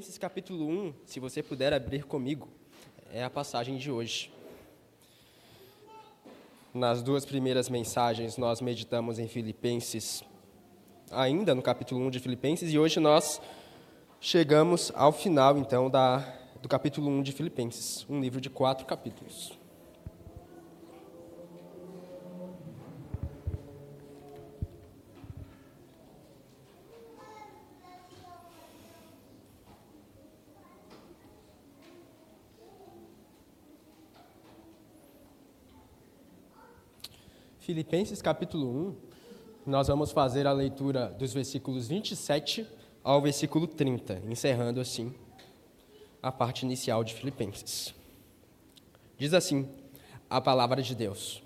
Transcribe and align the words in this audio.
Filipenses 0.00 0.16
capítulo 0.16 0.66
1, 0.66 0.94
se 1.04 1.20
você 1.20 1.42
puder 1.42 1.74
abrir 1.74 2.04
comigo, 2.04 2.48
é 3.12 3.22
a 3.22 3.28
passagem 3.28 3.76
de 3.76 3.90
hoje. 3.90 4.32
Nas 6.72 7.02
duas 7.02 7.26
primeiras 7.26 7.68
mensagens, 7.68 8.38
nós 8.38 8.62
meditamos 8.62 9.18
em 9.18 9.28
Filipenses, 9.28 10.24
ainda 11.10 11.54
no 11.54 11.60
capítulo 11.60 12.00
1 12.06 12.10
de 12.12 12.18
Filipenses, 12.18 12.72
e 12.72 12.78
hoje 12.78 12.98
nós 12.98 13.42
chegamos 14.18 14.90
ao 14.94 15.12
final, 15.12 15.58
então, 15.58 15.90
da, 15.90 16.20
do 16.62 16.68
capítulo 16.68 17.10
1 17.10 17.22
de 17.22 17.32
Filipenses, 17.32 18.06
um 18.08 18.20
livro 18.20 18.40
de 18.40 18.48
quatro 18.48 18.86
capítulos. 18.86 19.59
Filipenses 37.70 38.20
capítulo 38.20 38.96
1, 39.64 39.70
nós 39.70 39.86
vamos 39.86 40.10
fazer 40.10 40.44
a 40.44 40.52
leitura 40.52 41.06
dos 41.16 41.32
versículos 41.32 41.86
27 41.86 42.66
ao 43.04 43.22
versículo 43.22 43.68
30, 43.68 44.24
encerrando 44.28 44.80
assim 44.80 45.14
a 46.20 46.32
parte 46.32 46.64
inicial 46.64 47.04
de 47.04 47.14
Filipenses. 47.14 47.94
Diz 49.16 49.32
assim 49.32 49.68
a 50.28 50.40
palavra 50.40 50.82
de 50.82 50.96
Deus: 50.96 51.44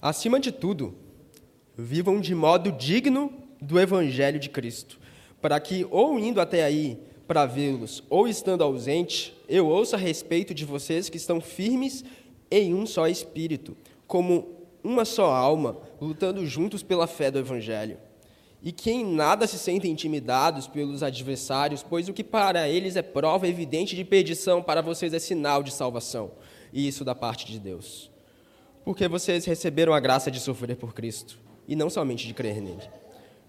Acima 0.00 0.40
de 0.40 0.50
tudo, 0.50 0.94
vivam 1.76 2.18
de 2.18 2.34
modo 2.34 2.72
digno 2.72 3.30
do 3.60 3.78
evangelho 3.78 4.40
de 4.40 4.48
Cristo, 4.48 4.98
para 5.38 5.60
que, 5.60 5.86
ou 5.90 6.18
indo 6.18 6.40
até 6.40 6.64
aí 6.64 6.98
para 7.28 7.44
vê-los, 7.44 8.02
ou 8.08 8.26
estando 8.26 8.64
ausente, 8.64 9.36
eu 9.46 9.68
ouça 9.68 9.96
a 9.96 9.98
respeito 9.98 10.54
de 10.54 10.64
vocês 10.64 11.10
que 11.10 11.18
estão 11.18 11.42
firmes 11.42 12.02
em 12.50 12.72
um 12.72 12.86
só 12.86 13.06
espírito 13.06 13.76
como 14.10 14.66
uma 14.82 15.04
só 15.04 15.30
alma, 15.30 15.76
lutando 16.00 16.44
juntos 16.44 16.82
pela 16.82 17.06
fé 17.06 17.30
do 17.30 17.38
Evangelho. 17.38 17.96
E 18.60 18.72
que 18.72 18.90
em 18.90 19.04
nada 19.04 19.46
se 19.46 19.56
sentem 19.56 19.92
intimidados 19.92 20.66
pelos 20.66 21.04
adversários, 21.04 21.84
pois 21.88 22.08
o 22.08 22.12
que 22.12 22.24
para 22.24 22.68
eles 22.68 22.96
é 22.96 23.02
prova 23.02 23.46
evidente 23.46 23.94
de 23.94 24.04
perdição, 24.04 24.64
para 24.64 24.82
vocês 24.82 25.14
é 25.14 25.20
sinal 25.20 25.62
de 25.62 25.70
salvação, 25.70 26.32
e 26.72 26.88
isso 26.88 27.04
da 27.04 27.14
parte 27.14 27.46
de 27.46 27.60
Deus. 27.60 28.10
Porque 28.84 29.06
vocês 29.06 29.44
receberam 29.44 29.94
a 29.94 30.00
graça 30.00 30.28
de 30.28 30.40
sofrer 30.40 30.74
por 30.74 30.92
Cristo, 30.92 31.38
e 31.68 31.76
não 31.76 31.88
somente 31.88 32.26
de 32.26 32.34
crer 32.34 32.60
nele. 32.60 32.82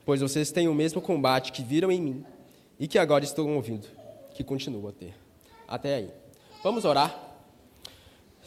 Pois 0.05 0.21
vocês 0.21 0.51
têm 0.51 0.67
o 0.67 0.75
mesmo 0.75 1.01
combate 1.01 1.51
que 1.51 1.63
viram 1.63 1.91
em 1.91 1.99
mim, 1.99 2.25
e 2.79 2.87
que 2.87 2.99
agora 2.99 3.23
estão 3.23 3.55
ouvindo, 3.55 3.87
que 4.35 4.43
continuo 4.43 4.87
a 4.87 4.91
ter. 4.91 5.15
Até 5.67 5.95
aí. 5.95 6.09
Vamos 6.63 6.85
orar? 6.85 7.30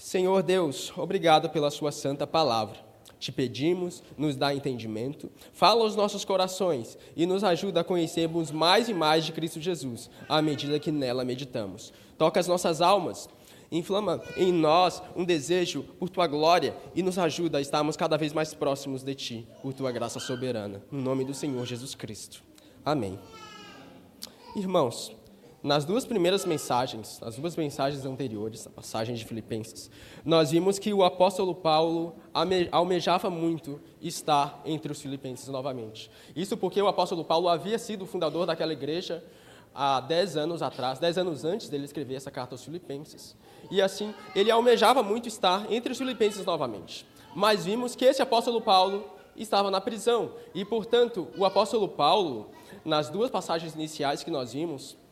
Senhor 0.05 0.43
Deus, 0.43 0.93
obrigado 0.99 1.49
pela 1.49 1.71
Sua 1.71 1.91
santa 1.91 2.27
palavra. 2.27 2.77
Te 3.19 3.33
pedimos, 3.33 4.03
nos 4.19 4.37
dá 4.37 4.55
entendimento, 4.55 5.31
fala 5.55 5.83
aos 5.83 5.97
nossos 5.97 6.27
corações 6.27 6.99
e 7.17 7.25
nos 7.25 7.43
ajuda 7.43 7.81
a 7.81 7.85
conhecermos 7.85 8.51
mais 8.51 8.91
e 8.91 8.93
mais 8.93 9.25
de 9.25 9.33
Cristo 9.33 9.63
Jesus, 9.63 10.11
à 10.29 10.43
medida 10.43 10.79
que 10.79 10.93
nela 10.93 11.25
meditamos. 11.25 11.91
Toca 12.19 12.39
as 12.39 12.47
nossas 12.47 12.83
almas, 12.83 13.31
inflama 13.73 14.23
em 14.37 14.53
nós 14.53 15.03
um 15.17 15.25
desejo 15.25 15.85
por 15.99 16.11
tua 16.11 16.27
glória 16.27 16.77
e 16.95 17.03
nos 17.03 17.17
ajuda 17.17 17.57
a 17.57 17.63
estarmos 17.63 17.97
cada 17.97 18.19
vez 18.19 18.35
mais 18.35 18.53
próximos 18.53 19.03
de 19.03 19.15
ti, 19.15 19.49
por 19.63 19.73
tua 19.73 19.91
graça 19.91 20.21
soberana. 20.21 20.83
No 20.91 21.01
nome 21.01 21.25
do 21.25 21.33
Senhor 21.33 21.65
Jesus 21.65 21.95
Cristo. 21.95 22.43
Amém. 22.85 23.19
Irmãos, 24.55 25.17
nas 25.65 25.87
duas 25.87 26.05
primeiras 26.05 26.45
mensagens, 26.45 27.19
nas 27.21 27.37
duas 27.37 27.57
mensagens 27.57 28.05
anteriores, 28.05 28.67
a 28.67 28.71
passagem 28.71 29.15
de 29.15 29.25
Filipenses, 29.25 29.91
nós 30.23 30.51
vimos 30.51 30.79
que 30.79 30.93
o 30.93 31.03
apóstolo 31.03 31.55
Paulo 31.55 32.17
almejava 32.71 33.31
muito 33.31 33.81
estar 33.99 34.61
entre 34.67 34.93
os 34.93 35.01
filipenses 35.01 35.49
novamente. 35.49 36.11
Isso 36.37 36.55
porque 36.55 36.83
o 36.83 36.87
apóstolo 36.87 37.25
Paulo 37.25 37.49
havia 37.49 37.79
sido 37.79 38.03
o 38.03 38.07
fundador 38.07 38.45
daquela 38.45 38.75
igreja 38.75 39.25
há 39.75 40.01
dez 40.01 40.37
anos 40.37 40.61
atrás, 40.61 40.99
dez 40.99 41.17
anos 41.17 41.47
antes 41.47 41.71
dele 41.71 41.87
escrever 41.87 42.17
essa 42.17 42.31
carta 42.31 42.55
aos 42.55 42.63
filipenses. 42.63 43.35
E 43.71 43.81
assim, 43.81 44.13
ele 44.37 44.51
almejava 44.51 45.03
muito 45.03 45.29
estar 45.29 45.73
entre 45.73 45.93
os 45.93 45.99
filipenses 45.99 46.45
novamente. 46.45 47.07
Mas 47.35 47.65
vimos 47.65 47.97
que 47.97 48.05
esse 48.05 48.21
apóstolo 48.21 48.61
Paulo 48.61 49.03
estava 49.35 49.71
na 49.71 49.81
prisão. 49.81 50.33
E, 50.55 50.63
portanto, 50.63 51.27
o 51.39 51.45
apóstolo 51.47 51.89
Paulo, 51.89 52.51
nas 52.85 53.09
duas 53.09 53.31
passagens 53.31 53.75
iniciais 53.75 54.23
que 54.23 54.31
nós 54.31 54.53
vimos, 54.53 55.03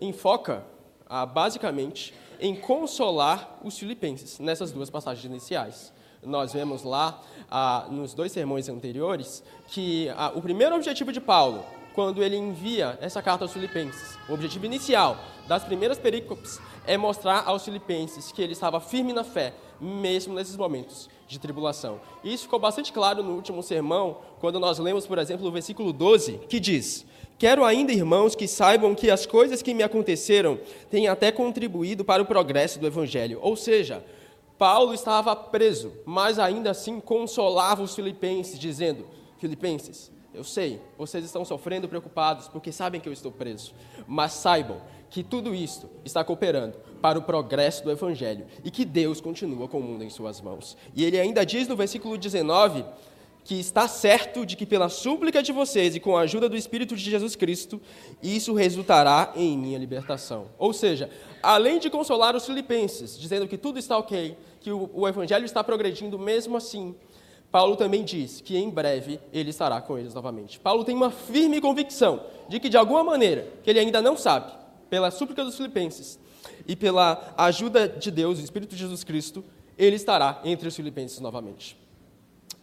enfoca, 0.00 0.64
ah, 1.06 1.26
basicamente, 1.26 2.14
em 2.40 2.54
consolar 2.54 3.60
os 3.62 3.78
filipenses, 3.78 4.38
nessas 4.38 4.72
duas 4.72 4.90
passagens 4.90 5.24
iniciais. 5.24 5.92
Nós 6.22 6.52
vemos 6.52 6.82
lá, 6.82 7.20
ah, 7.50 7.86
nos 7.90 8.14
dois 8.14 8.32
sermões 8.32 8.68
anteriores, 8.68 9.42
que 9.68 10.08
ah, 10.16 10.32
o 10.34 10.40
primeiro 10.40 10.74
objetivo 10.74 11.12
de 11.12 11.20
Paulo, 11.20 11.64
quando 11.94 12.22
ele 12.22 12.36
envia 12.36 12.98
essa 13.00 13.22
carta 13.22 13.44
aos 13.44 13.52
filipenses, 13.52 14.18
o 14.28 14.32
objetivo 14.32 14.66
inicial 14.66 15.16
das 15.46 15.62
primeiras 15.62 15.98
perícopes 15.98 16.58
é 16.86 16.96
mostrar 16.96 17.44
aos 17.46 17.64
filipenses 17.64 18.32
que 18.32 18.42
ele 18.42 18.52
estava 18.52 18.80
firme 18.80 19.12
na 19.12 19.22
fé, 19.22 19.54
mesmo 19.80 20.34
nesses 20.34 20.56
momentos 20.56 21.08
de 21.28 21.38
tribulação. 21.38 22.00
Isso 22.22 22.44
ficou 22.44 22.58
bastante 22.58 22.92
claro 22.92 23.22
no 23.22 23.34
último 23.34 23.62
sermão, 23.62 24.18
quando 24.40 24.58
nós 24.58 24.78
lemos, 24.78 25.06
por 25.06 25.18
exemplo, 25.18 25.46
o 25.46 25.52
versículo 25.52 25.92
12, 25.92 26.40
que 26.48 26.58
diz: 26.58 27.06
Quero 27.38 27.64
ainda, 27.64 27.92
irmãos, 27.92 28.34
que 28.34 28.46
saibam 28.46 28.94
que 28.94 29.10
as 29.10 29.26
coisas 29.26 29.60
que 29.60 29.74
me 29.74 29.82
aconteceram 29.82 30.58
têm 30.90 31.08
até 31.08 31.32
contribuído 31.32 32.04
para 32.04 32.22
o 32.22 32.26
progresso 32.26 32.78
do 32.78 32.86
Evangelho. 32.86 33.38
Ou 33.42 33.56
seja, 33.56 34.04
Paulo 34.56 34.94
estava 34.94 35.34
preso, 35.34 35.92
mas 36.06 36.38
ainda 36.38 36.70
assim 36.70 37.00
consolava 37.00 37.82
os 37.82 37.94
filipenses, 37.94 38.58
dizendo: 38.58 39.06
Filipenses, 39.38 40.12
eu 40.32 40.44
sei, 40.44 40.80
vocês 40.96 41.24
estão 41.24 41.44
sofrendo 41.44 41.88
preocupados 41.88 42.48
porque 42.48 42.72
sabem 42.72 43.00
que 43.00 43.08
eu 43.08 43.12
estou 43.12 43.32
preso, 43.32 43.74
mas 44.06 44.32
saibam 44.32 44.80
que 45.10 45.22
tudo 45.22 45.54
isto 45.54 45.88
está 46.04 46.24
cooperando 46.24 46.76
para 47.00 47.18
o 47.18 47.22
progresso 47.22 47.84
do 47.84 47.90
Evangelho 47.90 48.46
e 48.64 48.70
que 48.70 48.84
Deus 48.84 49.20
continua 49.20 49.68
com 49.68 49.78
o 49.78 49.82
mundo 49.82 50.02
em 50.02 50.10
suas 50.10 50.40
mãos. 50.40 50.76
E 50.94 51.04
ele 51.04 51.20
ainda 51.20 51.44
diz 51.44 51.68
no 51.68 51.76
versículo 51.76 52.18
19 52.18 52.84
que 53.44 53.60
está 53.60 53.86
certo 53.86 54.46
de 54.46 54.56
que 54.56 54.64
pela 54.64 54.88
súplica 54.88 55.42
de 55.42 55.52
vocês 55.52 55.94
e 55.94 56.00
com 56.00 56.16
a 56.16 56.22
ajuda 56.22 56.48
do 56.48 56.56
Espírito 56.56 56.96
de 56.96 57.10
Jesus 57.10 57.36
Cristo, 57.36 57.80
isso 58.22 58.54
resultará 58.54 59.32
em 59.36 59.56
minha 59.58 59.78
libertação. 59.78 60.46
Ou 60.58 60.72
seja, 60.72 61.10
além 61.42 61.78
de 61.78 61.90
consolar 61.90 62.34
os 62.34 62.46
filipenses, 62.46 63.18
dizendo 63.18 63.46
que 63.46 63.58
tudo 63.58 63.78
está 63.78 63.98
ok, 63.98 64.34
que 64.60 64.70
o, 64.72 64.90
o 64.94 65.06
evangelho 65.06 65.44
está 65.44 65.62
progredindo 65.62 66.18
mesmo 66.18 66.56
assim, 66.56 66.94
Paulo 67.52 67.76
também 67.76 68.02
diz 68.02 68.40
que 68.40 68.56
em 68.56 68.70
breve 68.70 69.20
ele 69.30 69.50
estará 69.50 69.80
com 69.80 69.98
eles 69.98 70.14
novamente. 70.14 70.58
Paulo 70.58 70.82
tem 70.82 70.96
uma 70.96 71.10
firme 71.10 71.60
convicção 71.60 72.24
de 72.48 72.58
que 72.58 72.70
de 72.70 72.78
alguma 72.78 73.04
maneira, 73.04 73.46
que 73.62 73.68
ele 73.68 73.78
ainda 73.78 74.00
não 74.00 74.16
sabe, 74.16 74.52
pela 74.88 75.10
súplica 75.10 75.44
dos 75.44 75.56
filipenses 75.56 76.18
e 76.66 76.74
pela 76.74 77.34
ajuda 77.36 77.86
de 77.88 78.10
Deus, 78.10 78.38
o 78.38 78.42
Espírito 78.42 78.70
de 78.70 78.80
Jesus 78.80 79.04
Cristo, 79.04 79.44
ele 79.76 79.96
estará 79.96 80.40
entre 80.44 80.66
os 80.66 80.74
filipenses 80.74 81.20
novamente. 81.20 81.83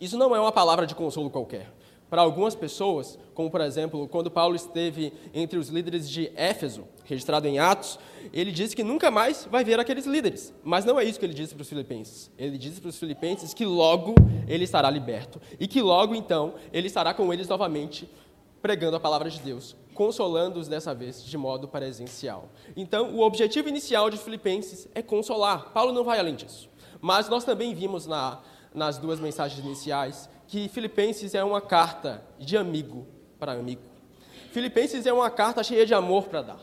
Isso 0.02 0.18
não 0.18 0.36
é 0.36 0.40
uma 0.40 0.52
palavra 0.52 0.88
de 0.88 0.96
consolo 0.96 1.30
qualquer. 1.30 1.72
Para 2.10 2.24
algumas 2.24 2.56
pessoas, 2.56 3.18
como 3.36 3.52
por 3.52 3.62
exemplo, 3.62 4.08
quando 4.08 4.32
Paulo 4.32 4.56
esteve 4.56 5.14
entre 5.32 5.60
os 5.60 5.70
líderes 5.70 6.10
de 6.10 6.32
Éfeso, 6.36 6.86
registrado 7.06 7.48
em 7.48 7.60
Atos, 7.60 8.00
ele 8.34 8.52
disse 8.52 8.76
que 8.76 8.84
nunca 8.84 9.12
mais 9.12 9.48
vai 9.50 9.64
ver 9.64 9.80
aqueles 9.80 10.08
líderes. 10.08 10.54
Mas 10.64 10.84
não 10.84 11.00
é 11.00 11.06
isso 11.06 11.20
que 11.20 11.26
ele 11.26 11.36
disse 11.36 11.54
para 11.54 11.62
os 11.62 11.70
filipenses. 11.70 12.32
Ele 12.38 12.58
disse 12.58 12.82
para 12.82 12.90
os 12.90 12.98
filipenses 12.98 13.54
que 13.54 13.64
logo 13.64 14.16
ele 14.48 14.64
estará 14.64 14.90
liberto 14.90 15.40
e 15.60 15.68
que 15.68 15.82
logo 15.82 16.16
então 16.16 16.56
ele 16.74 16.88
estará 16.88 17.14
com 17.14 17.32
eles 17.32 17.48
novamente 17.48 18.10
pregando 18.60 18.98
a 18.98 19.00
palavra 19.00 19.30
de 19.30 19.40
Deus, 19.40 19.76
consolando-os 19.94 20.68
dessa 20.68 20.94
vez 20.94 21.24
de 21.24 21.38
modo 21.38 21.68
presencial. 21.68 22.50
Então, 22.76 23.16
o 23.16 23.22
objetivo 23.22 23.70
inicial 23.70 24.10
de 24.10 24.18
Filipenses 24.18 24.88
é 24.94 25.02
consolar. 25.02 25.70
Paulo 25.70 25.94
não 25.94 26.04
vai 26.04 26.20
além 26.20 26.36
disso. 26.36 26.70
Mas 27.00 27.30
nós 27.30 27.44
também 27.44 27.74
vimos 27.74 28.06
na 28.06 28.40
nas 28.74 28.98
duas 28.98 29.20
mensagens 29.20 29.64
iniciais, 29.64 30.30
que 30.48 30.68
Filipenses 30.70 31.34
é 31.36 31.44
uma 31.44 31.62
carta 31.62 32.24
de 32.40 32.58
amigo 32.58 33.08
para 33.40 33.54
amigo. 33.54 33.82
Filipenses 34.52 35.06
é 35.06 35.14
uma 35.14 35.30
carta 35.30 35.64
cheia 35.64 35.86
de 35.86 35.94
amor 35.94 36.26
para 36.26 36.42
dar. 36.42 36.60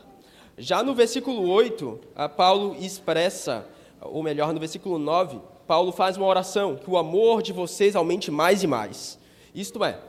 Já 0.57 0.83
no 0.83 0.93
versículo 0.93 1.49
8, 1.49 1.99
Paulo 2.35 2.75
expressa, 2.79 3.65
ou 4.01 4.21
melhor, 4.21 4.53
no 4.53 4.59
versículo 4.59 4.97
9, 4.97 5.39
Paulo 5.65 5.91
faz 5.91 6.17
uma 6.17 6.25
oração, 6.25 6.75
que 6.75 6.89
o 6.89 6.97
amor 6.97 7.41
de 7.41 7.53
vocês 7.53 7.95
aumente 7.95 8.29
mais 8.29 8.63
e 8.63 8.67
mais. 8.67 9.17
Isto 9.53 9.83
é, 9.83 9.99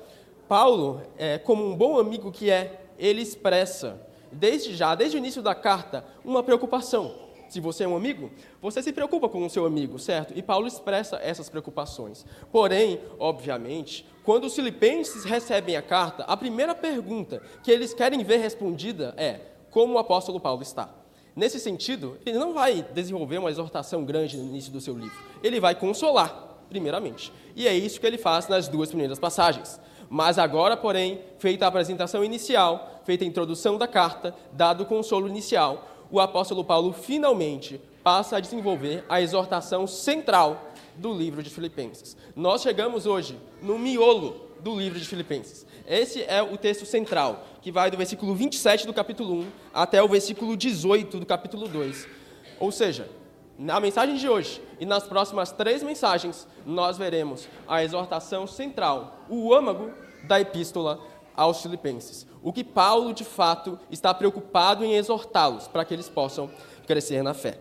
Paulo, 0.48 1.00
é, 1.16 1.38
como 1.38 1.64
um 1.64 1.76
bom 1.76 1.98
amigo 1.98 2.32
que 2.32 2.50
é, 2.50 2.82
ele 2.98 3.22
expressa, 3.22 4.00
desde 4.32 4.74
já, 4.74 4.94
desde 4.94 5.16
o 5.16 5.18
início 5.18 5.42
da 5.42 5.54
carta, 5.54 6.04
uma 6.24 6.42
preocupação 6.42 7.29
Se 7.50 7.58
você 7.58 7.82
é 7.82 7.88
um 7.88 7.96
amigo, 7.96 8.30
você 8.62 8.80
se 8.80 8.92
preocupa 8.92 9.28
com 9.28 9.44
o 9.44 9.50
seu 9.50 9.66
amigo, 9.66 9.98
certo? 9.98 10.32
E 10.36 10.40
Paulo 10.40 10.68
expressa 10.68 11.18
essas 11.20 11.48
preocupações. 11.48 12.24
Porém, 12.52 13.00
obviamente, 13.18 14.06
quando 14.22 14.44
os 14.44 14.54
filipenses 14.54 15.24
recebem 15.24 15.76
a 15.76 15.82
carta, 15.82 16.22
a 16.22 16.36
primeira 16.36 16.76
pergunta 16.76 17.42
que 17.64 17.72
eles 17.72 17.92
querem 17.92 18.22
ver 18.22 18.36
respondida 18.36 19.12
é: 19.16 19.40
como 19.68 19.94
o 19.94 19.98
apóstolo 19.98 20.38
Paulo 20.38 20.62
está? 20.62 20.94
Nesse 21.34 21.58
sentido, 21.58 22.18
ele 22.24 22.38
não 22.38 22.54
vai 22.54 22.86
desenvolver 22.94 23.38
uma 23.38 23.50
exortação 23.50 24.04
grande 24.04 24.36
no 24.36 24.44
início 24.44 24.72
do 24.72 24.80
seu 24.80 24.96
livro. 24.96 25.18
Ele 25.42 25.58
vai 25.58 25.74
consolar, 25.74 26.58
primeiramente. 26.68 27.32
E 27.56 27.66
é 27.66 27.74
isso 27.74 28.00
que 28.00 28.06
ele 28.06 28.18
faz 28.18 28.46
nas 28.46 28.68
duas 28.68 28.90
primeiras 28.90 29.18
passagens. 29.18 29.80
Mas 30.08 30.38
agora, 30.38 30.76
porém, 30.76 31.20
feita 31.38 31.64
a 31.64 31.68
apresentação 31.68 32.24
inicial, 32.24 33.00
feita 33.04 33.24
a 33.24 33.26
introdução 33.26 33.76
da 33.76 33.88
carta, 33.88 34.34
dado 34.52 34.82
o 34.82 34.86
consolo 34.86 35.28
inicial, 35.28 35.99
o 36.10 36.20
apóstolo 36.20 36.64
Paulo 36.64 36.92
finalmente 36.92 37.80
passa 38.02 38.36
a 38.36 38.40
desenvolver 38.40 39.04
a 39.08 39.20
exortação 39.20 39.86
central 39.86 40.72
do 40.96 41.12
livro 41.12 41.42
de 41.42 41.50
Filipenses. 41.50 42.16
Nós 42.34 42.62
chegamos 42.62 43.06
hoje 43.06 43.38
no 43.62 43.78
miolo 43.78 44.48
do 44.60 44.78
livro 44.78 44.98
de 44.98 45.06
Filipenses. 45.06 45.66
Esse 45.86 46.22
é 46.24 46.42
o 46.42 46.56
texto 46.56 46.84
central, 46.84 47.44
que 47.62 47.72
vai 47.72 47.90
do 47.90 47.96
versículo 47.96 48.34
27 48.34 48.86
do 48.86 48.92
capítulo 48.92 49.40
1 49.40 49.46
até 49.72 50.02
o 50.02 50.08
versículo 50.08 50.56
18 50.56 51.20
do 51.20 51.26
capítulo 51.26 51.68
2. 51.68 52.06
Ou 52.58 52.70
seja, 52.70 53.08
na 53.58 53.78
mensagem 53.80 54.16
de 54.16 54.28
hoje 54.28 54.60
e 54.78 54.86
nas 54.86 55.04
próximas 55.04 55.52
três 55.52 55.82
mensagens, 55.82 56.46
nós 56.64 56.96
veremos 56.96 57.48
a 57.68 57.82
exortação 57.82 58.46
central, 58.46 59.24
o 59.28 59.54
âmago 59.54 59.90
da 60.24 60.40
epístola 60.40 61.00
aos 61.34 61.62
Filipenses. 61.62 62.26
O 62.42 62.52
que 62.52 62.64
Paulo, 62.64 63.12
de 63.12 63.24
fato, 63.24 63.78
está 63.90 64.14
preocupado 64.14 64.84
em 64.84 64.94
exortá-los 64.94 65.68
para 65.68 65.84
que 65.84 65.94
eles 65.94 66.08
possam 66.08 66.50
crescer 66.86 67.22
na 67.22 67.34
fé. 67.34 67.58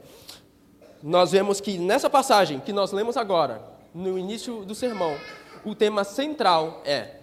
Nós 1.03 1.31
vemos 1.31 1.61
que 1.61 1.77
nessa 1.77 2.09
passagem 2.09 2.59
que 2.59 2.73
nós 2.73 2.91
lemos 2.91 3.17
agora, 3.17 3.61
no 3.93 4.17
início 4.17 4.65
do 4.65 4.75
sermão, 4.75 5.15
o 5.65 5.75
tema 5.75 6.03
central 6.03 6.81
é 6.85 7.19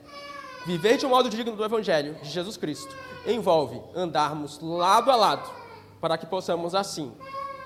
viver 0.66 0.96
de 0.96 1.06
um 1.06 1.10
modo 1.10 1.30
digno 1.30 1.56
do 1.56 1.64
Evangelho 1.64 2.14
de 2.22 2.28
Jesus 2.28 2.56
Cristo. 2.56 2.94
Envolve 3.26 3.80
andarmos 3.94 4.60
lado 4.60 5.10
a 5.10 5.16
lado 5.16 5.50
para 6.00 6.18
que 6.18 6.26
possamos, 6.26 6.74
assim, 6.74 7.12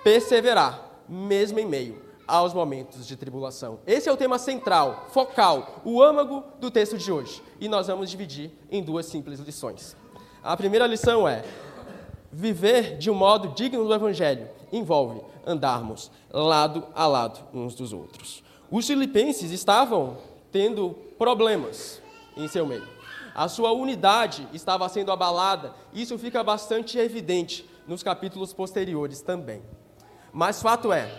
perseverar 0.04 0.88
mesmo 1.08 1.58
em 1.58 1.66
meio 1.66 2.09
aos 2.31 2.55
momentos 2.55 3.06
de 3.06 3.17
tribulação. 3.17 3.81
Esse 3.87 4.09
é 4.09 4.12
o 4.12 4.17
tema 4.17 4.38
central, 4.38 5.06
focal, 5.11 5.81
o 5.85 6.00
âmago 6.00 6.44
do 6.61 6.71
texto 6.71 6.97
de 6.97 7.11
hoje. 7.11 7.43
E 7.61 7.69
nós 7.69 7.88
vamos 7.88 8.09
dividir 8.09 8.53
em 8.71 8.82
duas 8.82 9.06
simples 9.06 9.41
lições. 9.41 9.97
A 10.43 10.56
primeira 10.56 10.87
lição 10.87 11.29
é: 11.29 11.44
viver 12.31 12.97
de 12.97 13.11
um 13.11 13.15
modo 13.15 13.49
digno 13.49 13.85
do 13.85 13.93
Evangelho 13.93 14.49
envolve 14.73 15.21
andarmos 15.44 16.11
lado 16.32 16.87
a 16.94 17.06
lado 17.06 17.41
uns 17.53 17.75
dos 17.75 17.93
outros. 17.93 18.44
Os 18.71 18.87
filipenses 18.87 19.50
estavam 19.50 20.17
tendo 20.53 20.97
problemas 21.19 22.00
em 22.37 22.47
seu 22.47 22.65
meio. 22.65 22.87
A 23.35 23.49
sua 23.49 23.73
unidade 23.73 24.47
estava 24.53 24.88
sendo 24.88 25.11
abalada, 25.11 25.75
isso 25.93 26.17
fica 26.19 26.43
bastante 26.44 26.99
evidente 26.99 27.69
nos 27.87 28.03
capítulos 28.03 28.53
posteriores 28.53 29.21
também. 29.21 29.62
Mas 30.32 30.62
fato 30.62 30.93
é, 30.93 31.11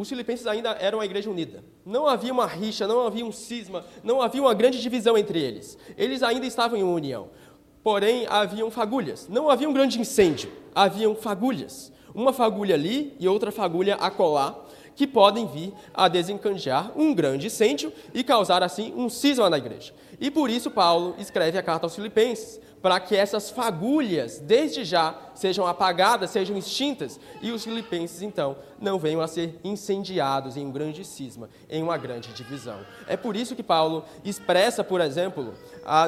os 0.00 0.08
filipenses 0.08 0.46
ainda 0.46 0.70
eram 0.80 0.96
uma 0.96 1.04
igreja 1.04 1.28
unida. 1.28 1.62
Não 1.84 2.06
havia 2.06 2.32
uma 2.32 2.46
rixa, 2.46 2.88
não 2.88 3.06
havia 3.06 3.22
um 3.22 3.30
cisma, 3.30 3.84
não 4.02 4.22
havia 4.22 4.40
uma 4.40 4.54
grande 4.54 4.80
divisão 4.80 5.18
entre 5.18 5.38
eles. 5.38 5.76
Eles 5.94 6.22
ainda 6.22 6.46
estavam 6.46 6.78
em 6.78 6.82
união. 6.82 7.28
Porém, 7.82 8.26
haviam 8.26 8.70
fagulhas. 8.70 9.28
Não 9.28 9.50
havia 9.50 9.68
um 9.68 9.74
grande 9.74 10.00
incêndio, 10.00 10.50
haviam 10.74 11.14
fagulhas. 11.14 11.92
Uma 12.14 12.32
fagulha 12.32 12.76
ali 12.76 13.14
e 13.20 13.28
outra 13.28 13.52
fagulha 13.52 13.96
acolá, 13.96 14.64
que 14.96 15.06
podem 15.06 15.46
vir 15.46 15.74
a 15.92 16.08
desencandear 16.08 16.92
um 16.96 17.14
grande 17.14 17.48
incêndio 17.48 17.92
e 18.14 18.24
causar 18.24 18.62
assim 18.62 18.94
um 18.96 19.10
cisma 19.10 19.50
na 19.50 19.58
igreja. 19.58 19.92
E 20.18 20.30
por 20.30 20.48
isso 20.48 20.70
Paulo 20.70 21.14
escreve 21.18 21.58
a 21.58 21.62
carta 21.62 21.84
aos 21.84 21.94
Filipenses, 21.94 22.58
para 22.82 22.98
que 22.98 23.14
essas 23.14 23.50
fagulhas, 23.50 24.38
desde 24.38 24.84
já, 24.84 25.14
sejam 25.34 25.66
apagadas, 25.66 26.30
sejam 26.30 26.56
extintas, 26.56 27.18
e 27.40 27.50
os 27.50 27.64
filipenses, 27.64 28.22
então, 28.22 28.56
não 28.80 28.98
venham 28.98 29.20
a 29.20 29.26
ser 29.26 29.58
incendiados 29.62 30.56
em 30.56 30.66
um 30.66 30.70
grande 30.70 31.04
cisma, 31.04 31.48
em 31.68 31.82
uma 31.82 31.96
grande 31.98 32.32
divisão. 32.32 32.78
É 33.06 33.16
por 33.16 33.36
isso 33.36 33.54
que 33.54 33.62
Paulo 33.62 34.04
expressa, 34.24 34.82
por 34.82 35.00
exemplo, 35.00 35.54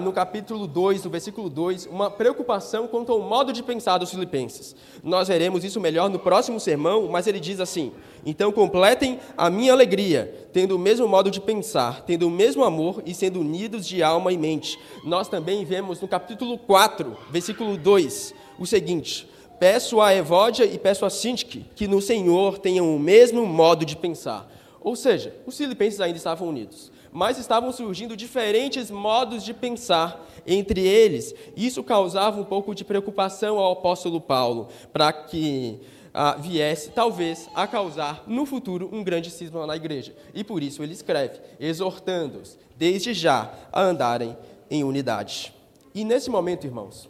no 0.02 0.12
capítulo 0.12 0.66
2, 0.66 1.04
no 1.04 1.10
versículo 1.10 1.50
2, 1.50 1.86
uma 1.86 2.10
preocupação 2.10 2.86
quanto 2.86 3.12
ao 3.12 3.20
modo 3.20 3.52
de 3.52 3.62
pensar 3.62 3.98
dos 3.98 4.10
filipenses. 4.10 4.74
Nós 5.02 5.28
veremos 5.28 5.64
isso 5.64 5.80
melhor 5.80 6.08
no 6.08 6.18
próximo 6.18 6.58
sermão, 6.58 7.08
mas 7.08 7.26
ele 7.26 7.40
diz 7.40 7.60
assim: 7.60 7.92
Então 8.24 8.52
completem 8.52 9.18
a 9.36 9.50
minha 9.50 9.72
alegria, 9.72 10.48
tendo 10.52 10.76
o 10.76 10.78
mesmo 10.78 11.06
modo 11.08 11.30
de 11.30 11.40
pensar, 11.40 12.02
tendo 12.02 12.26
o 12.26 12.30
mesmo 12.30 12.64
amor 12.64 13.02
e 13.04 13.14
sendo 13.14 13.40
unidos 13.40 13.86
de 13.86 14.02
alma 14.02 14.32
e 14.32 14.38
mente. 14.38 14.78
Nós 15.04 15.28
também 15.28 15.64
vemos 15.64 16.00
no 16.00 16.08
capítulo 16.08 16.58
4, 16.66 17.16
versículo 17.30 17.76
2, 17.76 18.34
o 18.58 18.66
seguinte: 18.66 19.28
Peço 19.58 20.00
a 20.00 20.14
Evódia 20.14 20.64
e 20.64 20.78
peço 20.78 21.04
a 21.04 21.10
Sintique 21.10 21.66
que 21.76 21.86
no 21.86 22.02
Senhor 22.02 22.58
tenham 22.58 22.94
o 22.94 22.98
mesmo 22.98 23.46
modo 23.46 23.84
de 23.84 23.94
pensar. 23.94 24.50
Ou 24.80 24.96
seja, 24.96 25.32
os 25.46 25.56
filipenses 25.56 26.00
ainda 26.00 26.16
estavam 26.16 26.48
unidos, 26.48 26.90
mas 27.12 27.38
estavam 27.38 27.70
surgindo 27.72 28.16
diferentes 28.16 28.90
modos 28.90 29.44
de 29.44 29.54
pensar 29.54 30.28
entre 30.44 30.80
eles. 30.80 31.32
Isso 31.56 31.82
causava 31.84 32.40
um 32.40 32.44
pouco 32.44 32.74
de 32.74 32.84
preocupação 32.84 33.58
ao 33.58 33.72
apóstolo 33.72 34.20
Paulo, 34.20 34.68
para 34.92 35.12
que 35.12 35.78
ah, 36.12 36.34
viesse, 36.34 36.90
talvez, 36.90 37.48
a 37.54 37.66
causar 37.66 38.24
no 38.26 38.44
futuro 38.44 38.88
um 38.92 39.04
grande 39.04 39.30
cisma 39.30 39.66
na 39.66 39.76
igreja. 39.76 40.12
E 40.34 40.42
por 40.42 40.62
isso 40.62 40.82
ele 40.82 40.92
escreve, 40.92 41.38
exortando-os, 41.60 42.58
desde 42.76 43.14
já, 43.14 43.52
a 43.72 43.80
andarem 43.80 44.36
em 44.68 44.82
unidade. 44.82 45.54
E 45.94 46.04
nesse 46.04 46.30
momento, 46.30 46.66
irmãos, 46.66 47.08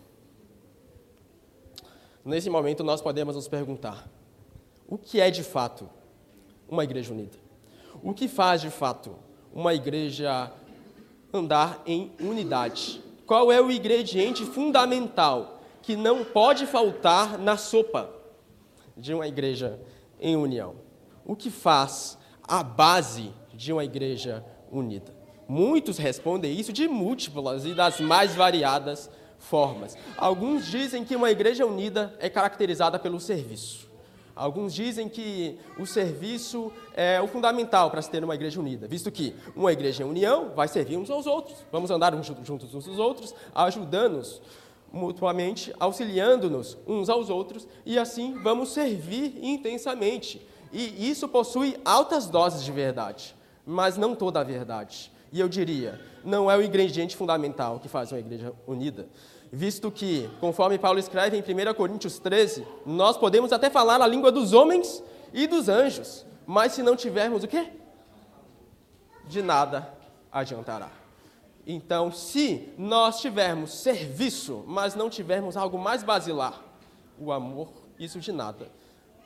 nesse 2.25 2.51
momento 2.51 2.83
nós 2.83 3.01
podemos 3.01 3.37
nos 3.37 3.47
perguntar: 3.49 4.09
o 4.89 4.99
que 4.99 5.21
é 5.21 5.31
de 5.31 5.43
fato 5.43 5.89
uma 6.69 6.83
igreja 6.85 7.13
unida? 7.13 7.39
O 8.03 8.13
que 8.13 8.27
faz 8.27 8.61
de 8.61 8.71
fato 8.71 9.15
uma 9.53 9.75
igreja 9.75 10.53
andar 11.33 11.81
em 11.87 12.11
unidade? 12.21 13.03
Qual 13.27 13.53
é 13.53 13.61
o 13.61 13.71
ingrediente 13.71 14.45
fundamental 14.45 15.63
que 15.81 15.97
não 15.97 16.25
pode 16.25 16.67
faltar 16.67 17.39
na 17.39 17.57
sopa 17.57 18.11
de 18.97 19.15
uma 19.15 19.29
igreja 19.29 19.81
em 20.21 20.37
união? 20.37 20.75
O 21.25 21.37
que 21.37 21.51
faz 21.51 22.19
a 22.43 22.63
base 22.63 23.33
de 23.55 23.73
uma 23.73 23.85
igreja 23.85 24.45
unida? 24.71 25.22
Muitos 25.49 25.99
respondem 25.99 26.59
isso 26.59 26.73
de 26.73 26.89
múltiplas 26.89 27.65
e 27.65 27.75
das 27.75 28.01
mais 28.01 28.35
variadas 28.35 29.11
formas. 29.39 29.97
Alguns 30.17 30.67
dizem 30.67 31.05
que 31.05 31.17
uma 31.17 31.31
igreja 31.31 31.67
unida 31.67 32.15
é 32.21 32.31
caracterizada 32.31 32.99
pelo 32.99 33.21
serviço. 33.21 33.91
Alguns 34.35 34.73
dizem 34.73 35.11
que 35.11 35.59
o 35.79 35.85
serviço 35.85 36.73
é 36.95 37.21
o 37.21 37.29
fundamental 37.29 37.91
para 37.91 38.01
se 38.01 38.11
ter 38.11 38.25
uma 38.25 38.35
igreja 38.35 38.59
unida, 38.59 38.89
visto 38.89 39.11
que 39.11 39.37
uma 39.55 39.71
igreja 39.73 40.03
em 40.03 40.07
união 40.07 40.53
vai 40.55 40.69
servir 40.69 40.97
uns 40.97 41.11
aos 41.11 41.27
outros. 41.27 41.59
Vamos 41.71 41.91
andar 41.91 42.15
juntos 42.23 42.49
uns 42.75 42.89
aos 42.89 42.99
outros, 42.99 43.35
ajudando-nos 43.55 44.41
mutuamente, 44.91 45.73
auxiliando-nos 45.79 46.79
uns 46.87 47.09
aos 47.11 47.29
outros, 47.29 47.67
e 47.85 47.99
assim 47.99 48.35
vamos 48.43 48.73
servir 48.73 49.39
intensamente. 49.43 50.47
E 50.73 51.11
isso 51.11 51.29
possui 51.29 51.77
altas 51.85 52.27
doses 52.27 52.65
de 52.65 52.73
verdade, 52.73 53.35
mas 53.67 53.99
não 53.99 54.15
toda 54.15 54.41
a 54.41 54.45
verdade. 54.45 55.12
E 55.33 55.41
eu 55.41 55.49
diria, 55.49 55.99
não 56.23 56.51
é 56.51 56.57
o 56.57 56.63
ingrediente 56.63 57.17
fundamental 57.17 57.81
que 57.81 57.89
faz 57.89 58.13
uma 58.13 58.19
igreja 58.19 58.53
unida. 58.67 59.09
Visto 59.51 59.91
que, 59.91 60.31
conforme 60.41 60.79
Paulo 60.79 60.99
escreve 60.99 61.37
em 61.37 61.41
1 61.41 61.75
Coríntios 61.75 62.19
13, 62.19 62.67
nós 62.85 63.17
podemos 63.17 63.53
até 63.53 63.71
falar 63.71 64.01
a 64.01 64.07
língua 64.07 64.31
dos 64.31 64.53
homens 64.53 65.03
e 65.33 65.47
dos 65.47 65.69
anjos, 65.69 66.27
mas 66.47 66.73
se 66.73 66.83
não 66.83 66.95
tivermos 66.95 67.43
o 67.45 67.49
quê? 67.49 67.71
De 69.27 69.43
nada 69.43 69.93
adiantará. 70.31 70.91
Então, 71.67 72.11
se 72.11 72.73
nós 72.77 73.21
tivermos 73.21 73.75
serviço, 73.75 74.65
mas 74.67 74.95
não 74.95 75.09
tivermos 75.09 75.57
algo 75.57 75.79
mais 75.79 76.03
basilar, 76.03 76.61
o 77.19 77.31
amor, 77.31 77.69
isso 77.99 78.19
de 78.19 78.33
nada 78.33 78.69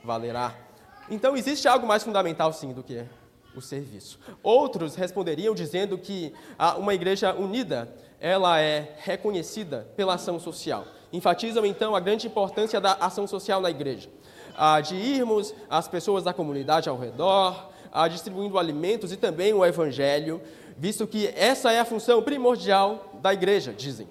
valerá. 0.03 0.55
Então, 1.09 1.35
existe 1.35 1.67
algo 1.67 1.87
mais 1.87 2.03
fundamental, 2.03 2.53
sim, 2.53 2.73
do 2.73 2.83
que 2.83 3.03
o 3.59 3.61
serviço. 3.61 4.19
Outros 4.43 4.95
responderiam 4.95 5.53
dizendo 5.53 5.97
que 5.97 6.33
uma 6.77 6.93
igreja 6.93 7.33
unida, 7.33 7.93
ela 8.19 8.59
é 8.59 8.95
reconhecida 8.99 9.87
pela 9.95 10.15
ação 10.15 10.39
social. 10.39 10.85
Enfatizam 11.13 11.65
então 11.65 11.95
a 11.95 11.99
grande 11.99 12.27
importância 12.27 12.81
da 12.81 12.93
ação 12.93 13.25
social 13.27 13.61
na 13.61 13.69
igreja, 13.69 14.09
de 14.85 14.95
irmos 14.95 15.53
as 15.69 15.87
pessoas 15.87 16.23
da 16.23 16.33
comunidade 16.33 16.89
ao 16.89 16.97
redor, 16.97 17.69
distribuindo 18.11 18.59
alimentos 18.59 19.11
e 19.11 19.17
também 19.17 19.53
o 19.53 19.65
evangelho, 19.65 20.41
visto 20.77 21.07
que 21.07 21.27
essa 21.35 21.71
é 21.71 21.79
a 21.79 21.85
função 21.85 22.21
primordial 22.21 23.13
da 23.21 23.33
igreja, 23.33 23.73
dizem. 23.73 24.07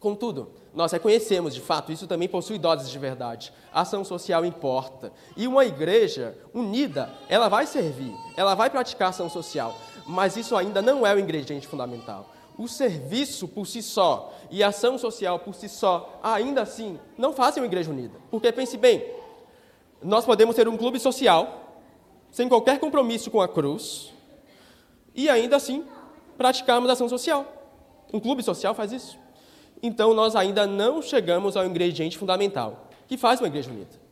Contudo, 0.00 0.50
nós 0.76 0.92
reconhecemos, 0.92 1.54
de 1.54 1.60
fato, 1.62 1.90
isso 1.90 2.06
também 2.06 2.28
possui 2.28 2.58
doses 2.58 2.90
de 2.90 2.98
verdade. 2.98 3.50
A 3.72 3.80
ação 3.80 4.04
social 4.04 4.44
importa. 4.44 5.10
E 5.34 5.48
uma 5.48 5.64
igreja 5.64 6.36
unida, 6.52 7.10
ela 7.30 7.48
vai 7.48 7.66
servir, 7.66 8.14
ela 8.36 8.54
vai 8.54 8.68
praticar 8.68 9.08
ação 9.08 9.30
social, 9.30 9.74
mas 10.06 10.36
isso 10.36 10.54
ainda 10.54 10.82
não 10.82 11.06
é 11.06 11.14
o 11.14 11.18
ingrediente 11.18 11.66
fundamental. 11.66 12.30
O 12.58 12.68
serviço 12.68 13.48
por 13.48 13.66
si 13.66 13.82
só 13.82 14.34
e 14.50 14.62
a 14.62 14.68
ação 14.68 14.98
social 14.98 15.38
por 15.38 15.54
si 15.54 15.66
só, 15.66 16.20
ainda 16.22 16.60
assim, 16.60 17.00
não 17.16 17.32
fazem 17.32 17.62
uma 17.62 17.66
igreja 17.66 17.90
unida. 17.90 18.18
Porque 18.30 18.52
pense 18.52 18.76
bem, 18.76 19.02
nós 20.02 20.26
podemos 20.26 20.54
ter 20.54 20.68
um 20.68 20.76
clube 20.76 21.00
social, 21.00 21.80
sem 22.30 22.50
qualquer 22.50 22.78
compromisso 22.78 23.30
com 23.30 23.40
a 23.40 23.48
cruz, 23.48 24.12
e 25.14 25.26
ainda 25.30 25.56
assim 25.56 25.86
praticarmos 26.36 26.90
ação 26.90 27.08
social. 27.08 27.46
Um 28.12 28.20
clube 28.20 28.42
social 28.42 28.74
faz 28.74 28.92
isso. 28.92 29.25
Então 29.82 30.14
nós 30.14 30.34
ainda 30.34 30.66
não 30.66 31.02
chegamos 31.02 31.56
ao 31.56 31.66
ingrediente 31.66 32.18
fundamental, 32.18 32.88
que 33.06 33.16
faz 33.16 33.40
uma 33.40 33.46
igreja 33.46 33.70
unida. 33.70 34.06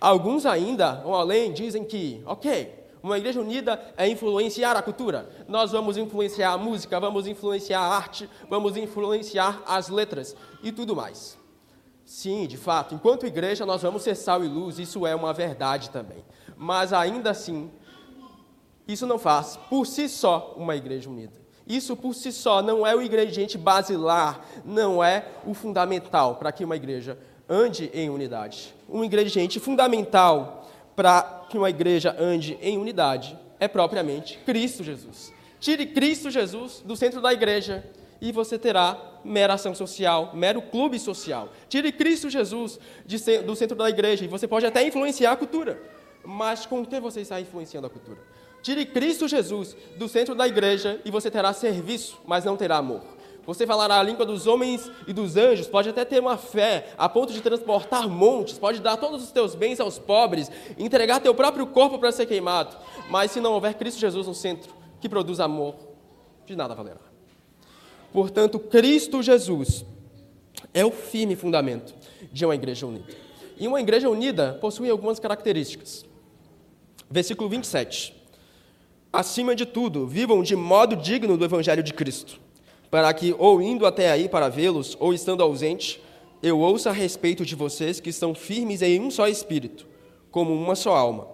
Alguns 0.00 0.46
ainda 0.46 0.94
vão 0.94 1.14
além, 1.14 1.52
dizem 1.52 1.84
que, 1.84 2.22
ok, 2.24 2.80
uma 3.02 3.16
igreja 3.16 3.40
unida 3.40 3.80
é 3.96 4.08
influenciar 4.08 4.76
a 4.76 4.82
cultura. 4.82 5.28
Nós 5.48 5.72
vamos 5.72 5.96
influenciar 5.96 6.52
a 6.52 6.58
música, 6.58 7.00
vamos 7.00 7.26
influenciar 7.26 7.80
a 7.80 7.96
arte, 7.96 8.28
vamos 8.48 8.76
influenciar 8.76 9.62
as 9.66 9.88
letras 9.88 10.36
e 10.62 10.70
tudo 10.70 10.94
mais. 10.94 11.38
Sim, 12.04 12.46
de 12.46 12.56
fato, 12.56 12.94
enquanto 12.94 13.26
igreja 13.26 13.64
nós 13.64 13.82
vamos 13.82 14.02
ser 14.02 14.16
sal 14.16 14.44
e 14.44 14.48
luz, 14.48 14.78
isso 14.78 15.06
é 15.06 15.14
uma 15.14 15.32
verdade 15.32 15.90
também. 15.90 16.24
Mas 16.56 16.92
ainda 16.92 17.30
assim, 17.30 17.70
isso 18.86 19.06
não 19.06 19.18
faz 19.18 19.56
por 19.68 19.86
si 19.86 20.08
só 20.08 20.54
uma 20.56 20.76
igreja 20.76 21.08
unida. 21.08 21.39
Isso 21.70 21.96
por 21.96 22.14
si 22.14 22.32
só 22.32 22.60
não 22.60 22.84
é 22.84 22.96
o 22.96 23.00
ingrediente 23.00 23.56
basilar, 23.56 24.44
não 24.64 25.04
é 25.04 25.24
o 25.46 25.54
fundamental 25.54 26.34
para 26.34 26.50
que 26.50 26.64
uma 26.64 26.74
igreja 26.74 27.16
ande 27.48 27.88
em 27.94 28.10
unidade. 28.10 28.74
Um 28.88 29.04
ingrediente 29.04 29.60
fundamental 29.60 30.68
para 30.96 31.46
que 31.48 31.56
uma 31.56 31.70
igreja 31.70 32.16
ande 32.18 32.58
em 32.60 32.76
unidade 32.76 33.38
é 33.60 33.68
propriamente 33.68 34.36
Cristo 34.44 34.82
Jesus. 34.82 35.32
Tire 35.60 35.86
Cristo 35.86 36.28
Jesus 36.28 36.82
do 36.84 36.96
centro 36.96 37.20
da 37.20 37.32
igreja 37.32 37.84
e 38.20 38.32
você 38.32 38.58
terá 38.58 39.20
mera 39.24 39.54
ação 39.54 39.72
social, 39.72 40.32
mero 40.34 40.60
clube 40.60 40.98
social. 40.98 41.50
Tire 41.68 41.92
Cristo 41.92 42.28
Jesus 42.28 42.80
de, 43.06 43.38
do 43.42 43.54
centro 43.54 43.76
da 43.76 43.88
igreja 43.88 44.24
e 44.24 44.28
você 44.28 44.48
pode 44.48 44.66
até 44.66 44.84
influenciar 44.84 45.30
a 45.30 45.36
cultura. 45.36 45.80
Mas 46.24 46.66
com 46.66 46.80
o 46.80 46.86
que 46.86 46.98
você 46.98 47.20
está 47.20 47.40
influenciando 47.40 47.86
a 47.86 47.90
cultura? 47.90 48.18
Tire 48.62 48.84
Cristo 48.84 49.26
Jesus 49.26 49.76
do 49.96 50.08
centro 50.08 50.34
da 50.34 50.46
igreja 50.46 51.00
e 51.04 51.10
você 51.10 51.30
terá 51.30 51.52
serviço, 51.52 52.18
mas 52.26 52.44
não 52.44 52.56
terá 52.56 52.76
amor. 52.76 53.02
Você 53.46 53.66
falará 53.66 53.98
a 53.98 54.02
língua 54.02 54.26
dos 54.26 54.46
homens 54.46 54.90
e 55.06 55.12
dos 55.12 55.36
anjos, 55.36 55.66
pode 55.66 55.88
até 55.88 56.04
ter 56.04 56.20
uma 56.20 56.36
fé 56.36 56.92
a 56.96 57.08
ponto 57.08 57.32
de 57.32 57.40
transportar 57.40 58.08
montes, 58.08 58.58
pode 58.58 58.80
dar 58.80 58.96
todos 58.96 59.24
os 59.24 59.32
teus 59.32 59.54
bens 59.54 59.80
aos 59.80 59.98
pobres, 59.98 60.50
entregar 60.78 61.20
teu 61.20 61.34
próprio 61.34 61.66
corpo 61.66 61.98
para 61.98 62.12
ser 62.12 62.26
queimado, 62.26 62.76
mas 63.08 63.30
se 63.30 63.40
não 63.40 63.54
houver 63.54 63.74
Cristo 63.74 63.98
Jesus 63.98 64.26
no 64.26 64.34
centro, 64.34 64.72
que 65.00 65.08
produz 65.08 65.40
amor, 65.40 65.74
de 66.46 66.54
nada 66.54 66.74
valerá. 66.74 67.00
Portanto, 68.12 68.58
Cristo 68.58 69.22
Jesus 69.22 69.84
é 70.74 70.84
o 70.84 70.90
firme 70.90 71.34
fundamento 71.34 71.94
de 72.30 72.44
uma 72.44 72.54
igreja 72.54 72.86
unida. 72.86 73.12
E 73.58 73.66
uma 73.66 73.80
igreja 73.80 74.08
unida 74.08 74.58
possui 74.60 74.90
algumas 74.90 75.18
características. 75.18 76.04
Versículo 77.10 77.48
27. 77.48 78.19
Acima 79.12 79.56
de 79.56 79.66
tudo, 79.66 80.06
vivam 80.06 80.40
de 80.40 80.54
modo 80.54 80.94
digno 80.94 81.36
do 81.36 81.44
evangelho 81.44 81.82
de 81.82 81.92
Cristo, 81.92 82.38
para 82.88 83.12
que, 83.12 83.34
ou 83.38 83.60
indo 83.60 83.84
até 83.84 84.08
aí 84.08 84.28
para 84.28 84.48
vê-los, 84.48 84.96
ou 85.00 85.12
estando 85.12 85.42
ausente, 85.42 86.00
eu 86.40 86.60
ouça 86.60 86.90
a 86.90 86.92
respeito 86.92 87.44
de 87.44 87.56
vocês 87.56 87.98
que 87.98 88.08
estão 88.08 88.36
firmes 88.36 88.82
em 88.82 89.00
um 89.00 89.10
só 89.10 89.26
espírito, 89.26 89.84
como 90.30 90.54
uma 90.54 90.76
só 90.76 90.94
alma, 90.94 91.26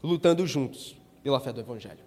lutando 0.00 0.46
juntos 0.46 0.96
pela 1.20 1.40
fé 1.40 1.52
do 1.52 1.60
evangelho. 1.60 1.98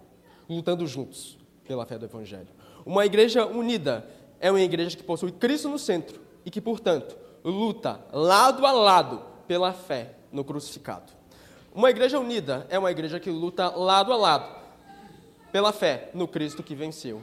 Lutando 0.48 0.86
juntos 0.86 1.36
pela 1.68 1.84
fé 1.84 1.98
do 1.98 2.06
evangelho. 2.06 2.48
Uma 2.86 3.04
igreja 3.04 3.44
unida 3.44 4.08
é 4.40 4.50
uma 4.50 4.60
igreja 4.60 4.96
que 4.96 5.02
possui 5.02 5.32
Cristo 5.32 5.68
no 5.68 5.78
centro 5.78 6.18
e 6.46 6.50
que, 6.50 6.62
portanto, 6.62 7.14
luta 7.44 8.00
lado 8.10 8.64
a 8.64 8.72
lado 8.72 9.22
pela 9.46 9.74
fé 9.74 10.14
no 10.32 10.42
crucificado. 10.42 11.12
Uma 11.74 11.90
igreja 11.90 12.18
unida 12.18 12.66
é 12.70 12.78
uma 12.78 12.90
igreja 12.90 13.20
que 13.20 13.30
luta 13.30 13.68
lado 13.68 14.14
a 14.14 14.16
lado 14.16 14.59
pela 15.52 15.72
fé 15.72 16.10
no 16.14 16.28
Cristo 16.28 16.62
que 16.62 16.74
venceu 16.74 17.20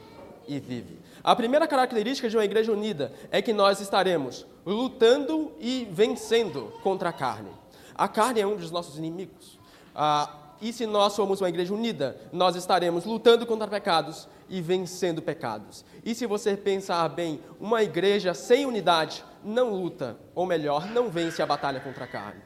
e 0.47 0.59
vive. 0.59 0.99
A 1.23 1.35
primeira 1.35 1.67
característica 1.67 2.29
de 2.29 2.37
uma 2.37 2.45
igreja 2.45 2.71
unida 2.71 3.11
é 3.31 3.41
que 3.41 3.53
nós 3.53 3.79
estaremos 3.81 4.45
lutando 4.65 5.51
e 5.59 5.87
vencendo 5.91 6.73
contra 6.83 7.09
a 7.09 7.13
carne. 7.13 7.49
A 7.95 8.07
carne 8.07 8.41
é 8.41 8.47
um 8.47 8.55
dos 8.55 8.71
nossos 8.71 8.97
inimigos. 8.97 9.59
Ah, 9.93 10.29
e 10.61 10.71
se 10.71 10.85
nós 10.85 11.13
somos 11.13 11.41
uma 11.41 11.49
igreja 11.49 11.73
unida, 11.73 12.17
nós 12.31 12.55
estaremos 12.55 13.05
lutando 13.05 13.45
contra 13.45 13.67
pecados 13.67 14.27
e 14.49 14.61
vencendo 14.61 15.21
pecados. 15.21 15.83
E 16.03 16.15
se 16.15 16.25
você 16.25 16.55
pensar 16.55 17.07
bem, 17.09 17.41
uma 17.59 17.83
igreja 17.83 18.33
sem 18.33 18.65
unidade 18.65 19.23
não 19.43 19.71
luta, 19.71 20.17
ou 20.33 20.45
melhor, 20.45 20.87
não 20.87 21.09
vence 21.09 21.41
a 21.41 21.45
batalha 21.45 21.79
contra 21.79 22.05
a 22.05 22.07
carne. 22.07 22.41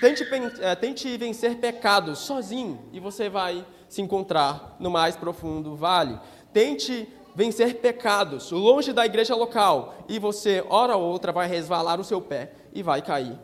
Tente, 0.00 0.26
é, 0.60 0.74
tente 0.74 1.16
vencer 1.16 1.56
pecados 1.56 2.18
sozinho 2.18 2.84
e 2.92 3.00
você 3.00 3.30
vai 3.30 3.64
se 3.88 4.02
encontrar 4.02 4.76
no 4.78 4.90
mais 4.90 5.16
profundo 5.16 5.74
vale. 5.74 6.18
Tente 6.52 7.08
vencer 7.34 7.80
pecados 7.80 8.50
longe 8.50 8.92
da 8.92 9.04
igreja 9.04 9.34
local 9.34 9.94
e 10.08 10.18
você, 10.18 10.64
hora 10.68 10.96
ou 10.96 11.04
outra, 11.04 11.32
vai 11.32 11.46
resvalar 11.46 12.00
o 12.00 12.04
seu 12.04 12.20
pé 12.20 12.52
e 12.72 12.82
vai 12.82 13.02
cair 13.02 13.38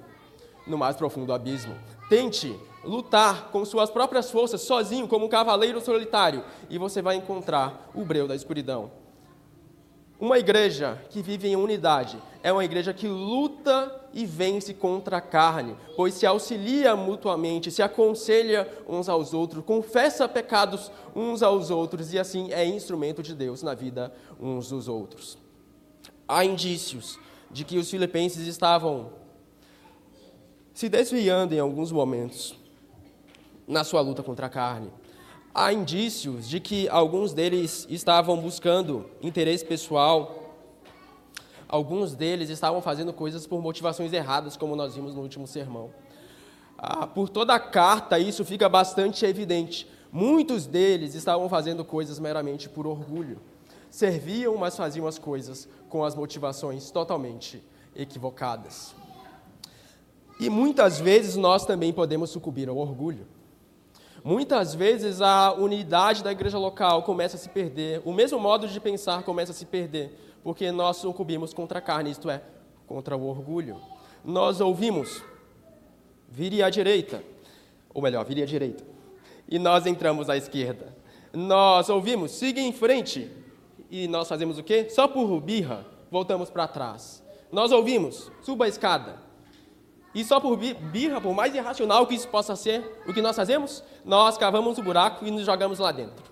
no 0.66 0.78
mais 0.78 0.96
profundo 0.96 1.32
abismo. 1.32 1.76
Tente 2.08 2.58
lutar 2.84 3.50
com 3.50 3.64
suas 3.64 3.90
próprias 3.90 4.30
forças, 4.30 4.62
sozinho, 4.62 5.06
como 5.06 5.26
um 5.26 5.28
cavaleiro 5.28 5.80
solitário, 5.80 6.44
e 6.68 6.78
você 6.78 7.00
vai 7.00 7.16
encontrar 7.16 7.90
o 7.94 8.04
breu 8.04 8.26
da 8.26 8.34
escuridão. 8.34 9.01
Uma 10.22 10.38
igreja 10.38 11.02
que 11.10 11.20
vive 11.20 11.48
em 11.48 11.56
unidade 11.56 12.16
é 12.44 12.52
uma 12.52 12.64
igreja 12.64 12.94
que 12.94 13.08
luta 13.08 14.06
e 14.14 14.24
vence 14.24 14.72
contra 14.72 15.16
a 15.16 15.20
carne, 15.20 15.76
pois 15.96 16.14
se 16.14 16.24
auxilia 16.24 16.94
mutuamente, 16.94 17.72
se 17.72 17.82
aconselha 17.82 18.70
uns 18.88 19.08
aos 19.08 19.34
outros, 19.34 19.64
confessa 19.64 20.28
pecados 20.28 20.92
uns 21.12 21.42
aos 21.42 21.70
outros 21.70 22.12
e 22.12 22.20
assim 22.20 22.52
é 22.52 22.64
instrumento 22.64 23.20
de 23.20 23.34
Deus 23.34 23.64
na 23.64 23.74
vida 23.74 24.14
uns 24.40 24.68
dos 24.68 24.86
outros. 24.86 25.36
Há 26.28 26.44
indícios 26.44 27.18
de 27.50 27.64
que 27.64 27.76
os 27.76 27.90
filipenses 27.90 28.46
estavam 28.46 29.10
se 30.72 30.88
desviando 30.88 31.52
em 31.52 31.58
alguns 31.58 31.90
momentos 31.90 32.54
na 33.66 33.82
sua 33.82 34.00
luta 34.00 34.22
contra 34.22 34.46
a 34.46 34.48
carne. 34.48 34.92
Há 35.54 35.70
indícios 35.70 36.48
de 36.48 36.58
que 36.60 36.88
alguns 36.88 37.34
deles 37.34 37.86
estavam 37.90 38.38
buscando 38.40 39.10
interesse 39.20 39.62
pessoal, 39.62 40.56
alguns 41.68 42.14
deles 42.14 42.48
estavam 42.48 42.80
fazendo 42.80 43.12
coisas 43.12 43.46
por 43.46 43.60
motivações 43.60 44.14
erradas, 44.14 44.56
como 44.56 44.74
nós 44.74 44.94
vimos 44.94 45.14
no 45.14 45.20
último 45.20 45.46
sermão. 45.46 45.90
Ah, 46.78 47.06
por 47.06 47.28
toda 47.28 47.54
a 47.54 47.60
carta, 47.60 48.18
isso 48.18 48.46
fica 48.46 48.66
bastante 48.66 49.26
evidente. 49.26 49.86
Muitos 50.10 50.66
deles 50.66 51.14
estavam 51.14 51.50
fazendo 51.50 51.84
coisas 51.84 52.18
meramente 52.18 52.66
por 52.66 52.86
orgulho. 52.86 53.38
Serviam, 53.90 54.56
mas 54.56 54.74
faziam 54.74 55.06
as 55.06 55.18
coisas 55.18 55.68
com 55.90 56.02
as 56.02 56.14
motivações 56.14 56.90
totalmente 56.90 57.62
equivocadas. 57.94 58.94
E 60.40 60.48
muitas 60.48 60.98
vezes 60.98 61.36
nós 61.36 61.66
também 61.66 61.92
podemos 61.92 62.30
sucumbir 62.30 62.70
ao 62.70 62.78
orgulho. 62.78 63.26
Muitas 64.24 64.72
vezes 64.72 65.20
a 65.20 65.52
unidade 65.52 66.22
da 66.22 66.30
igreja 66.30 66.56
local 66.56 67.02
começa 67.02 67.36
a 67.36 67.40
se 67.40 67.48
perder, 67.48 68.00
o 68.04 68.12
mesmo 68.12 68.38
modo 68.38 68.68
de 68.68 68.80
pensar 68.80 69.24
começa 69.24 69.50
a 69.50 69.54
se 69.54 69.66
perder, 69.66 70.16
porque 70.44 70.70
nós 70.70 70.98
sucumbimos 70.98 71.52
contra 71.52 71.80
a 71.80 71.82
carne, 71.82 72.10
isto 72.10 72.30
é, 72.30 72.40
contra 72.86 73.16
o 73.16 73.26
orgulho. 73.26 73.80
Nós 74.24 74.60
ouvimos, 74.60 75.24
vire 76.28 76.62
à 76.62 76.70
direita, 76.70 77.24
ou 77.92 78.00
melhor, 78.00 78.24
vire 78.24 78.44
à 78.44 78.46
direita, 78.46 78.84
e 79.48 79.58
nós 79.58 79.86
entramos 79.86 80.30
à 80.30 80.36
esquerda. 80.36 80.94
Nós 81.32 81.88
ouvimos, 81.88 82.30
siga 82.30 82.60
em 82.60 82.72
frente, 82.72 83.28
e 83.90 84.06
nós 84.06 84.28
fazemos 84.28 84.56
o 84.56 84.62
quê? 84.62 84.88
Só 84.88 85.08
por 85.08 85.40
birra, 85.40 85.84
voltamos 86.12 86.48
para 86.48 86.68
trás. 86.68 87.24
Nós 87.50 87.72
ouvimos, 87.72 88.30
suba 88.40 88.66
a 88.66 88.68
escada, 88.68 89.18
e 90.14 90.24
só 90.24 90.38
por 90.38 90.56
birra, 90.56 91.20
por 91.20 91.32
mais 91.34 91.54
irracional 91.54 92.06
que 92.06 92.14
isso 92.14 92.28
possa 92.28 92.54
ser, 92.54 93.02
o 93.06 93.14
que 93.14 93.22
nós 93.22 93.34
fazemos? 93.34 93.82
Nós 94.04 94.36
cavamos 94.36 94.76
o 94.78 94.82
buraco 94.82 95.24
e 95.24 95.30
nos 95.30 95.46
jogamos 95.46 95.78
lá 95.78 95.90
dentro. 95.90 96.30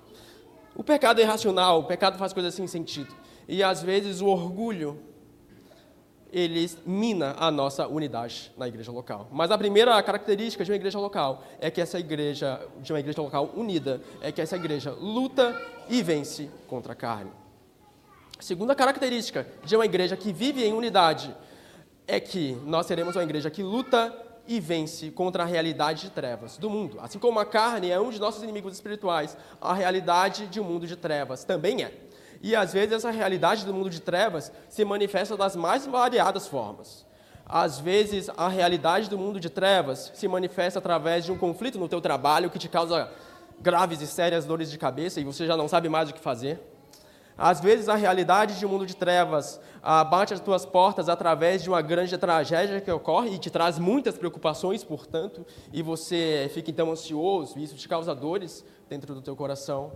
O 0.75 0.84
pecado 0.84 1.20
é 1.20 1.25
irracional, 1.25 1.80
o 1.80 1.84
pecado 1.84 2.18
faz 2.18 2.32
coisas 2.32 2.54
sem 2.54 2.66
sentido. 2.66 3.14
E 3.49 3.62
às 3.62 3.82
vezes 3.82 4.20
o 4.20 4.26
orgulho, 4.26 5.00
ele 6.32 6.70
mina 6.87 7.34
a 7.38 7.50
nossa 7.50 7.88
unidade 7.88 8.52
na 8.56 8.68
igreja 8.68 8.92
local. 8.92 9.28
Mas 9.32 9.50
a 9.50 9.58
primeira 9.58 10.00
característica 10.02 10.64
de 10.64 10.70
uma 10.70 10.76
igreja 10.76 10.99
local 10.99 11.42
é 11.58 11.70
que 11.70 11.80
essa 11.80 11.99
igreja, 11.99 12.60
de 12.80 12.92
uma 12.92 13.00
igreja 13.00 13.20
local 13.20 13.50
unida, 13.56 14.00
é 14.20 14.30
que 14.30 14.40
essa 14.40 14.56
igreja 14.56 14.92
luta 14.92 15.60
e 15.88 16.02
vence 16.02 16.50
contra 16.68 16.92
a 16.92 16.96
carne. 16.96 17.32
Segunda 18.38 18.75
característica 18.75 19.46
de 19.64 19.75
uma 19.75 19.84
igreja 19.84 20.16
que 20.16 20.32
vive 20.32 20.64
em 20.64 20.72
unidade 20.72 21.34
é 22.07 22.19
que 22.19 22.52
nós 22.64 22.87
seremos 22.87 23.16
uma 23.16 23.23
igreja 23.23 23.50
que 23.50 23.62
luta 23.62 24.14
e 24.47 24.59
vence 24.59 25.11
contra 25.11 25.45
a 25.45 25.47
realidade 25.47 26.02
de 26.02 26.11
trevas 26.11 26.59
do 26.59 26.69
mundo. 26.69 26.99
Assim 27.00 27.19
como 27.19 27.38
a 27.38 27.47
carne 27.47 27.90
é 27.90 28.00
um 28.00 28.11
de 28.11 28.19
nossos 28.19 28.42
inimigos 28.42 28.75
espirituais, 28.75 29.37
a 29.61 29.73
realidade 29.73 30.47
de 30.49 30.59
um 30.61 30.64
mundo 30.64 30.87
de 30.87 30.97
trevas 30.97 31.45
também 31.45 31.85
é. 31.85 31.92
E 32.42 32.57
às 32.57 32.73
vezes 32.73 32.92
essa 32.92 33.11
realidade 33.11 33.64
do 33.64 33.73
mundo 33.73 33.90
de 33.90 34.00
trevas 34.00 34.50
se 34.69 34.85
manifesta 34.85 35.37
das 35.37 35.54
mais 35.54 35.87
variadas 35.87 36.49
formas. 36.49 37.07
Às 37.47 37.78
vezes 37.78 38.30
a 38.37 38.49
realidade 38.49 39.11
do 39.11 39.19
mundo 39.19 39.38
de 39.38 39.50
trevas 39.50 40.11
se 40.14 40.26
manifesta 40.26 40.78
através 40.78 41.25
de 41.25 41.33
um 41.33 41.38
conflito 41.38 41.78
no 41.78 41.88
teu 41.88 42.00
trabalho 42.00 42.50
que 42.50 42.59
te 42.59 42.69
causa 42.69 43.11
graves 43.61 44.00
e 44.00 44.07
sérias 44.07 44.45
dores 44.45 44.71
de 44.71 44.78
cabeça 44.78 45.21
e 45.21 45.25
você 45.25 45.47
já 45.47 45.57
não 45.57 45.69
sabe 45.69 45.88
mais 45.88 46.09
o 46.11 46.14
que 46.14 46.21
fazer. 46.21 46.61
Às 47.42 47.59
vezes 47.59 47.88
a 47.88 47.94
realidade 47.94 48.59
de 48.59 48.66
um 48.66 48.68
mundo 48.68 48.85
de 48.85 48.94
trevas 48.94 49.59
ah, 49.82 50.04
bate 50.04 50.35
as 50.35 50.40
tuas 50.40 50.66
portas 50.66 51.09
através 51.09 51.62
de 51.62 51.70
uma 51.70 51.80
grande 51.80 52.18
tragédia 52.18 52.82
que 52.82 52.90
ocorre 52.90 53.30
e 53.30 53.38
te 53.38 53.49
traz 53.49 53.78
muitas 53.78 54.18
preocupações, 54.18 54.85
portanto, 54.85 55.47
e 55.73 55.80
você 55.80 56.50
fica 56.52 56.70
então 56.70 56.90
ansioso, 56.90 57.59
e 57.59 57.64
isso 57.64 57.76
te 57.76 57.88
causa 57.88 58.14
dores 58.14 58.62
dentro 58.90 59.14
do 59.14 59.23
teu 59.23 59.35
coração. 59.35 59.90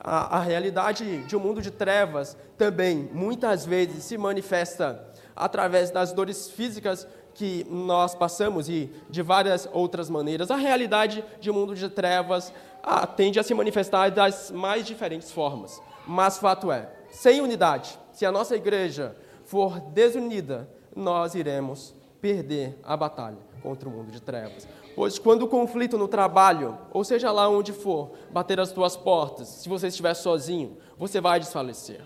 A, 0.00 0.38
a 0.38 0.40
realidade 0.40 1.22
de 1.22 1.36
um 1.36 1.38
mundo 1.38 1.62
de 1.62 1.70
trevas 1.70 2.36
também 2.58 3.08
muitas 3.12 3.64
vezes 3.64 4.02
se 4.02 4.18
manifesta 4.18 5.00
através 5.36 5.92
das 5.92 6.12
dores 6.12 6.50
físicas 6.50 7.06
que 7.34 7.64
nós 7.70 8.16
passamos 8.16 8.68
e 8.68 8.90
de 9.08 9.22
várias 9.22 9.68
outras 9.72 10.10
maneiras. 10.10 10.50
A 10.50 10.56
realidade 10.56 11.24
de 11.40 11.52
um 11.52 11.54
mundo 11.54 11.76
de 11.76 11.88
trevas 11.88 12.52
ah, 12.86 13.06
tende 13.06 13.40
a 13.40 13.42
se 13.42 13.54
manifestar 13.54 14.10
das 14.10 14.50
mais 14.50 14.84
diferentes 14.86 15.32
formas. 15.32 15.80
Mas 16.06 16.36
fato 16.36 16.70
é, 16.70 16.90
sem 17.10 17.40
unidade, 17.40 17.98
se 18.12 18.26
a 18.26 18.32
nossa 18.32 18.54
igreja 18.54 19.16
for 19.44 19.80
desunida, 19.80 20.68
nós 20.94 21.34
iremos 21.34 21.94
perder 22.20 22.78
a 22.82 22.96
batalha 22.96 23.38
contra 23.62 23.88
o 23.88 23.92
mundo 23.92 24.12
de 24.12 24.20
trevas. 24.20 24.68
Pois 24.94 25.18
quando 25.18 25.42
o 25.42 25.48
conflito 25.48 25.96
no 25.96 26.06
trabalho, 26.06 26.78
ou 26.92 27.02
seja 27.02 27.32
lá 27.32 27.48
onde 27.48 27.72
for, 27.72 28.12
bater 28.30 28.60
as 28.60 28.70
tuas 28.70 28.96
portas, 28.96 29.48
se 29.48 29.68
você 29.68 29.88
estiver 29.88 30.14
sozinho, 30.14 30.76
você 30.98 31.20
vai 31.20 31.40
desfalecer. 31.40 32.02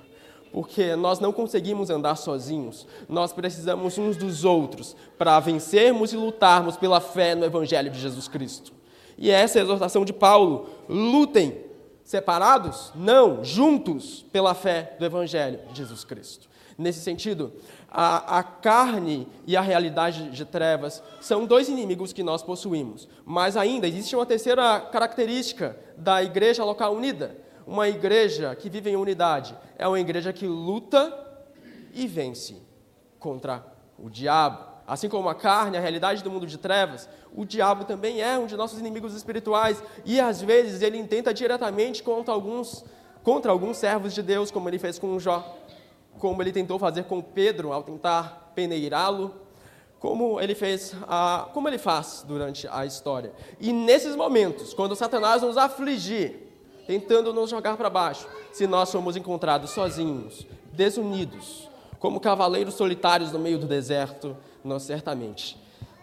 Porque 0.53 0.97
nós 0.97 1.19
não 1.19 1.33
conseguimos 1.33 1.91
andar 1.91 2.17
sozinhos, 2.17 2.87
nós 3.09 3.33
precisamos 3.33 3.99
uns 3.99 4.17
dos 4.17 4.45
outros 4.45 4.97
para 5.19 5.39
vencermos 5.41 6.13
e 6.13 6.17
lutarmos 6.17 6.77
pela 6.77 7.01
fé 7.01 7.35
no 7.35 7.45
Evangelho 7.45 7.91
de 7.91 7.99
Jesus 7.99 8.29
Cristo. 8.29 8.78
E 9.19 9.31
essa 9.31 9.59
é 9.59 9.61
a 9.61 9.65
exortação 9.65 10.05
de 10.05 10.13
Paulo: 10.13 10.69
lutem 10.89 11.69
Separados? 12.09 12.91
Não, 12.95 13.45
juntos 13.45 14.25
pela 14.33 14.55
fé 14.55 14.97
do 14.99 15.05
Evangelho 15.05 15.61
de 15.73 15.77
Jesus 15.77 16.05
Cristo. 16.05 16.49
Nesse 16.79 17.01
sentido, 17.01 17.53
a, 17.87 18.39
a, 18.39 18.43
carne 18.43 19.29
e 19.47 19.55
a 19.55 19.61
realidade 19.61 20.31
de 20.31 20.45
trevas 20.47 21.03
são 21.21 21.45
dois 21.45 21.69
inimigos 21.69 22.15
que 22.15 22.23
nós 22.23 22.43
possuímos. 22.43 23.07
Mas 23.27 23.59
ainda 23.59 23.87
existe 23.87 24.17
uma 24.17 24.25
terceira 24.25 24.81
característica 24.81 25.77
da 25.99 26.23
igreja 26.23 26.65
local 26.65 26.95
unida. 26.95 27.37
Uma 27.67 27.91
igreja 27.91 28.57
que 28.57 28.71
vive 28.71 28.89
em 28.89 28.97
unidade 28.97 29.55
é 29.77 29.87
uma 29.87 30.01
igreja 30.01 30.33
que 30.33 30.47
luta 30.47 31.13
e 31.93 32.07
vence 32.07 32.57
contra 33.19 33.63
o 33.99 34.09
diabo. 34.09 34.65
Assim 34.89 35.07
como 35.07 35.29
a 35.29 35.35
carne, 35.35 35.77
a 35.77 35.81
realidade 35.81 36.25
do 36.25 36.31
mundo 36.31 36.47
de 36.47 36.57
trevas, 36.57 37.07
o 37.37 37.45
diabo 37.45 37.85
também 37.85 38.23
é 38.23 38.39
um 38.39 38.47
de 38.47 38.57
nossos 38.57 38.79
inimigos 38.79 39.15
espirituais 39.15 39.83
e 40.03 40.19
às 40.19 40.41
vezes 40.41 40.81
ele 40.81 40.97
intenta 40.97 41.35
diretamente 41.35 42.03
contra 42.03 42.33
alguns, 42.33 42.83
contra 43.23 43.53
alguns 43.53 43.77
servos 43.77 44.15
de 44.15 44.23
Deus, 44.23 44.51
como 44.51 44.67
ele 44.67 44.79
fez 44.79 44.99
com 44.99 45.19
Jó, 45.21 45.59
como 46.19 46.43
ele 46.43 46.51
tentou 46.51 46.79
fazer 46.79 47.05
com 47.05 47.21
Pedro 47.21 47.71
ao 47.71 47.83
tentar 47.83 48.51
peneirá-lo, 48.55 49.35
como 50.01 50.41
ele 50.41 50.55
fez, 50.55 50.95
a, 51.07 51.51
como 51.53 51.69
ele 51.69 51.77
faz 51.77 52.25
durante 52.27 52.67
a 52.67 52.87
história. 52.87 53.35
E 53.61 53.75
nesses 53.75 54.17
momentos, 54.17 54.73
quando 54.73 54.97
Satanás 54.97 55.43
nos 55.43 55.59
afligir, 55.59 56.49
tentando 56.87 57.35
nos 57.35 57.51
jogar 57.51 57.77
para 57.77 57.91
baixo, 57.91 58.27
se 58.55 58.67
nós 58.67 58.89
somos 58.89 59.17
encontrados 59.17 59.69
sozinhos, 59.69 60.47
desunidos, 60.73 61.69
como 61.99 62.21
cavaleiros 62.21 62.73
solitários 62.73 63.33
no 63.33 63.39
meio 63.39 63.59
do 63.59 63.67
deserto, 63.67 64.35
nós 64.65 64.83
certamente 64.83 65.57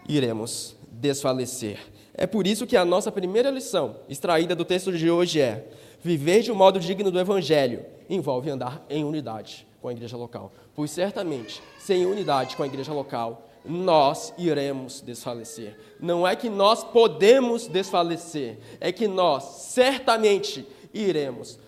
iremos 0.08 0.76
desfalecer. 0.90 1.78
É 2.14 2.26
por 2.26 2.46
isso 2.46 2.66
que 2.66 2.76
a 2.76 2.84
nossa 2.84 3.12
primeira 3.12 3.50
lição, 3.50 3.96
extraída 4.08 4.54
do 4.54 4.64
texto 4.64 4.92
de 4.92 5.10
hoje, 5.10 5.40
é: 5.40 5.68
viver 6.02 6.42
de 6.42 6.50
um 6.50 6.54
modo 6.54 6.80
digno 6.80 7.10
do 7.10 7.20
Evangelho 7.20 7.84
envolve 8.08 8.48
andar 8.48 8.84
em 8.88 9.04
unidade 9.04 9.66
com 9.82 9.88
a 9.88 9.92
igreja 9.92 10.16
local. 10.16 10.52
Pois 10.74 10.90
certamente, 10.90 11.62
sem 11.78 12.06
unidade 12.06 12.56
com 12.56 12.62
a 12.62 12.66
igreja 12.66 12.92
local, 12.92 13.46
nós 13.64 14.32
iremos 14.38 15.00
desfalecer. 15.00 15.76
Não 16.00 16.26
é 16.26 16.36
que 16.36 16.48
nós 16.48 16.84
podemos 16.84 17.66
desfalecer, 17.66 18.58
é 18.80 18.92
que 18.92 19.08
nós 19.08 19.44
certamente 19.44 20.66
iremos 20.94 21.58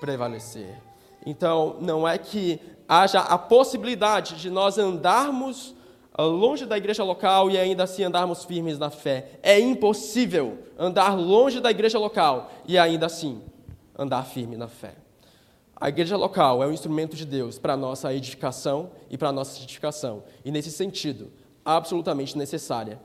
prevalecer. 0.00 0.80
Então, 1.24 1.76
não 1.80 2.06
é 2.06 2.18
que 2.18 2.60
haja 2.88 3.20
a 3.20 3.38
possibilidade 3.38 4.36
de 4.36 4.50
nós 4.50 4.76
andarmos 4.76 5.74
longe 6.22 6.64
da 6.64 6.76
igreja 6.76 7.02
local 7.02 7.50
e 7.50 7.58
ainda 7.58 7.82
assim 7.82 8.04
andarmos 8.04 8.44
firmes 8.44 8.78
na 8.78 8.88
fé. 8.88 9.32
É 9.42 9.58
impossível 9.58 10.58
andar 10.78 11.18
longe 11.18 11.60
da 11.60 11.70
igreja 11.70 11.98
local 11.98 12.52
e 12.66 12.78
ainda 12.78 13.06
assim 13.06 13.42
andar 13.98 14.24
firme 14.24 14.56
na 14.56 14.68
fé. 14.68 14.94
A 15.76 15.88
igreja 15.88 16.16
local 16.16 16.62
é 16.62 16.66
um 16.66 16.72
instrumento 16.72 17.16
de 17.16 17.24
Deus 17.24 17.58
para 17.58 17.72
a 17.72 17.76
nossa 17.76 18.14
edificação 18.14 18.90
e 19.10 19.18
para 19.18 19.30
a 19.30 19.32
nossa 19.32 19.58
santificação. 19.58 20.22
E 20.44 20.50
nesse 20.50 20.70
sentido, 20.70 21.32
absolutamente 21.64 22.38
necessária 22.38 23.00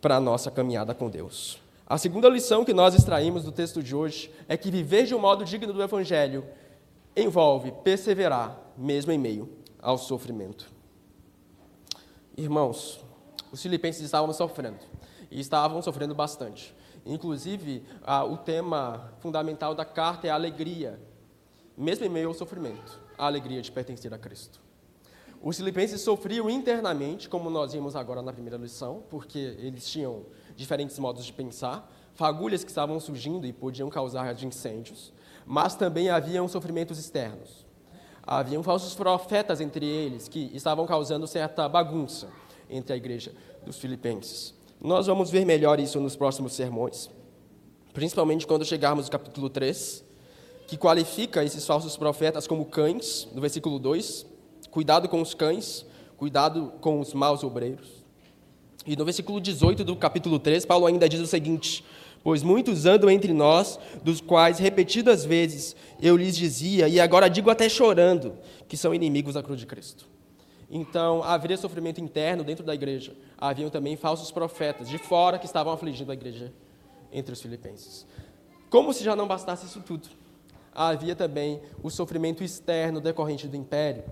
para 0.00 0.16
a 0.16 0.20
nossa 0.20 0.50
caminhada 0.50 0.94
com 0.94 1.10
Deus. 1.10 1.58
A 1.86 1.98
segunda 1.98 2.28
lição 2.28 2.64
que 2.64 2.72
nós 2.72 2.94
extraímos 2.94 3.42
do 3.42 3.50
texto 3.50 3.82
de 3.82 3.94
hoje 3.96 4.30
é 4.48 4.56
que 4.56 4.70
viver 4.70 5.04
de 5.04 5.14
um 5.14 5.18
modo 5.18 5.44
digno 5.44 5.72
do 5.72 5.82
Evangelho 5.82 6.44
envolve 7.16 7.72
perseverar, 7.82 8.56
mesmo 8.78 9.10
em 9.10 9.18
meio 9.18 9.48
ao 9.82 9.98
sofrimento. 9.98 10.70
Irmãos, 12.40 13.04
os 13.52 13.60
filipenses 13.60 14.00
estavam 14.00 14.32
sofrendo, 14.32 14.78
e 15.30 15.38
estavam 15.38 15.82
sofrendo 15.82 16.14
bastante. 16.14 16.74
Inclusive, 17.04 17.84
ah, 18.02 18.24
o 18.24 18.38
tema 18.38 19.12
fundamental 19.18 19.74
da 19.74 19.84
carta 19.84 20.26
é 20.26 20.30
a 20.30 20.36
alegria, 20.36 20.98
mesmo 21.76 22.06
em 22.06 22.08
meio 22.08 22.28
ao 22.28 22.34
sofrimento, 22.34 22.98
a 23.18 23.26
alegria 23.26 23.60
de 23.60 23.70
pertencer 23.70 24.14
a 24.14 24.16
Cristo. 24.16 24.58
Os 25.42 25.58
filipenses 25.58 26.00
sofriam 26.00 26.48
internamente, 26.48 27.28
como 27.28 27.50
nós 27.50 27.74
vimos 27.74 27.94
agora 27.94 28.22
na 28.22 28.32
primeira 28.32 28.56
lição, 28.56 29.02
porque 29.10 29.38
eles 29.58 29.86
tinham 29.86 30.24
diferentes 30.56 30.98
modos 30.98 31.26
de 31.26 31.34
pensar, 31.34 31.92
fagulhas 32.14 32.64
que 32.64 32.70
estavam 32.70 32.98
surgindo 32.98 33.46
e 33.46 33.52
podiam 33.52 33.90
causar 33.90 34.34
incêndios, 34.42 35.12
mas 35.44 35.74
também 35.74 36.08
haviam 36.08 36.48
sofrimentos 36.48 36.98
externos. 36.98 37.66
Haviam 38.26 38.62
falsos 38.62 38.94
profetas 38.94 39.60
entre 39.60 39.86
eles 39.86 40.28
que 40.28 40.50
estavam 40.54 40.86
causando 40.86 41.26
certa 41.26 41.68
bagunça 41.68 42.28
entre 42.68 42.92
a 42.92 42.96
igreja 42.96 43.32
dos 43.64 43.78
filipenses. 43.78 44.54
Nós 44.80 45.06
vamos 45.06 45.30
ver 45.30 45.44
melhor 45.44 45.78
isso 45.80 46.00
nos 46.00 46.16
próximos 46.16 46.52
sermões, 46.52 47.10
principalmente 47.92 48.46
quando 48.46 48.64
chegarmos 48.64 49.06
no 49.06 49.10
capítulo 49.10 49.50
3, 49.50 50.04
que 50.66 50.76
qualifica 50.76 51.44
esses 51.44 51.66
falsos 51.66 51.96
profetas 51.96 52.46
como 52.46 52.64
cães, 52.64 53.28
no 53.34 53.40
versículo 53.40 53.78
2. 53.78 54.24
Cuidado 54.70 55.08
com 55.08 55.20
os 55.20 55.34
cães, 55.34 55.84
cuidado 56.16 56.72
com 56.80 57.00
os 57.00 57.12
maus 57.12 57.42
obreiros. 57.42 57.88
E 58.86 58.96
no 58.96 59.04
versículo 59.04 59.40
18 59.40 59.84
do 59.84 59.96
capítulo 59.96 60.38
3, 60.38 60.64
Paulo 60.64 60.86
ainda 60.86 61.08
diz 61.08 61.20
o 61.20 61.26
seguinte: 61.26 61.84
Pois 62.22 62.42
muitos 62.42 62.84
andam 62.84 63.10
entre 63.10 63.32
nós, 63.32 63.78
dos 64.02 64.20
quais 64.20 64.58
repetidas 64.58 65.24
vezes 65.24 65.74
eu 66.00 66.16
lhes 66.16 66.36
dizia, 66.36 66.86
e 66.86 67.00
agora 67.00 67.28
digo 67.28 67.50
até 67.50 67.68
chorando, 67.68 68.34
que 68.68 68.76
são 68.76 68.94
inimigos 68.94 69.34
da 69.34 69.42
cruz 69.42 69.58
de 69.58 69.66
Cristo. 69.66 70.06
Então, 70.70 71.22
havia 71.24 71.56
sofrimento 71.56 72.00
interno 72.00 72.44
dentro 72.44 72.64
da 72.64 72.74
igreja. 72.74 73.12
Haviam 73.36 73.70
também 73.70 73.96
falsos 73.96 74.30
profetas 74.30 74.88
de 74.88 74.98
fora 74.98 75.38
que 75.38 75.46
estavam 75.46 75.72
afligindo 75.72 76.12
a 76.12 76.14
igreja 76.14 76.52
entre 77.12 77.32
os 77.32 77.42
filipenses. 77.42 78.06
Como 78.68 78.92
se 78.92 79.02
já 79.02 79.16
não 79.16 79.26
bastasse 79.26 79.66
isso 79.66 79.80
tudo, 79.80 80.08
havia 80.72 81.16
também 81.16 81.60
o 81.82 81.90
sofrimento 81.90 82.44
externo 82.44 83.00
decorrente 83.00 83.48
do 83.48 83.56
império. 83.56 84.04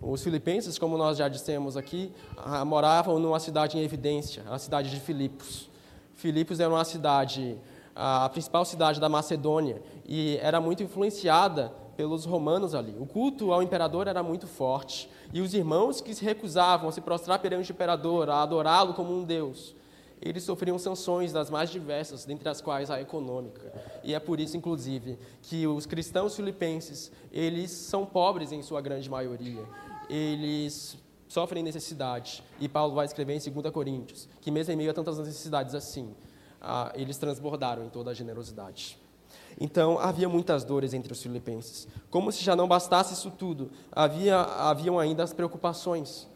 Os 0.00 0.22
filipenses, 0.22 0.78
como 0.78 0.96
nós 0.96 1.18
já 1.18 1.26
dissemos 1.26 1.76
aqui, 1.76 2.12
ah, 2.36 2.64
moravam 2.64 3.18
numa 3.18 3.40
cidade 3.40 3.76
em 3.76 3.82
evidência, 3.82 4.44
a 4.48 4.58
cidade 4.58 4.90
de 4.90 5.00
Filipos. 5.00 5.68
Filipos 6.16 6.60
era 6.60 6.70
uma 6.70 6.84
cidade, 6.84 7.58
a 7.94 8.28
principal 8.30 8.64
cidade 8.64 8.98
da 8.98 9.08
Macedônia, 9.08 9.82
e 10.04 10.38
era 10.42 10.60
muito 10.60 10.82
influenciada 10.82 11.72
pelos 11.96 12.24
romanos 12.24 12.74
ali. 12.74 12.96
O 12.98 13.06
culto 13.06 13.52
ao 13.52 13.62
imperador 13.62 14.08
era 14.08 14.22
muito 14.22 14.46
forte, 14.46 15.08
e 15.32 15.40
os 15.42 15.54
irmãos 15.54 16.00
que 16.00 16.14
se 16.14 16.24
recusavam 16.24 16.88
a 16.88 16.92
se 16.92 17.02
prostrar 17.02 17.38
perante 17.38 17.70
o 17.70 17.74
imperador, 17.74 18.30
a 18.30 18.42
adorá-lo 18.42 18.94
como 18.94 19.12
um 19.12 19.22
deus, 19.22 19.76
eles 20.20 20.42
sofriam 20.42 20.78
sanções 20.78 21.32
das 21.32 21.50
mais 21.50 21.68
diversas, 21.68 22.24
dentre 22.24 22.48
as 22.48 22.62
quais 22.62 22.90
a 22.90 22.98
econômica. 22.98 23.70
E 24.02 24.14
é 24.14 24.18
por 24.18 24.40
isso, 24.40 24.56
inclusive, 24.56 25.18
que 25.42 25.66
os 25.66 25.84
cristãos 25.84 26.34
filipenses, 26.34 27.12
eles 27.30 27.70
são 27.70 28.06
pobres 28.06 28.50
em 28.52 28.62
sua 28.62 28.80
grande 28.80 29.10
maioria. 29.10 29.62
Eles 30.08 30.96
sofrem 31.28 31.62
necessidade. 31.62 32.42
E 32.60 32.68
Paulo 32.68 32.94
vai 32.94 33.06
escrever 33.06 33.34
em 33.34 33.50
2 33.50 33.72
Coríntios 33.72 34.28
que, 34.40 34.50
mesmo 34.50 34.72
em 34.72 34.76
meio 34.76 34.90
a 34.90 34.94
tantas 34.94 35.18
necessidades 35.18 35.74
assim, 35.74 36.14
ah, 36.60 36.92
eles 36.94 37.18
transbordaram 37.18 37.84
em 37.84 37.88
toda 37.88 38.10
a 38.10 38.14
generosidade. 38.14 38.98
Então, 39.58 39.98
havia 39.98 40.28
muitas 40.28 40.64
dores 40.64 40.92
entre 40.92 41.12
os 41.12 41.22
filipenses. 41.22 41.88
Como 42.10 42.30
se 42.30 42.44
já 42.44 42.54
não 42.54 42.68
bastasse 42.68 43.14
isso 43.14 43.30
tudo, 43.30 43.70
havia, 43.90 44.40
haviam 44.40 44.98
ainda 44.98 45.22
as 45.22 45.32
preocupações. 45.32 46.28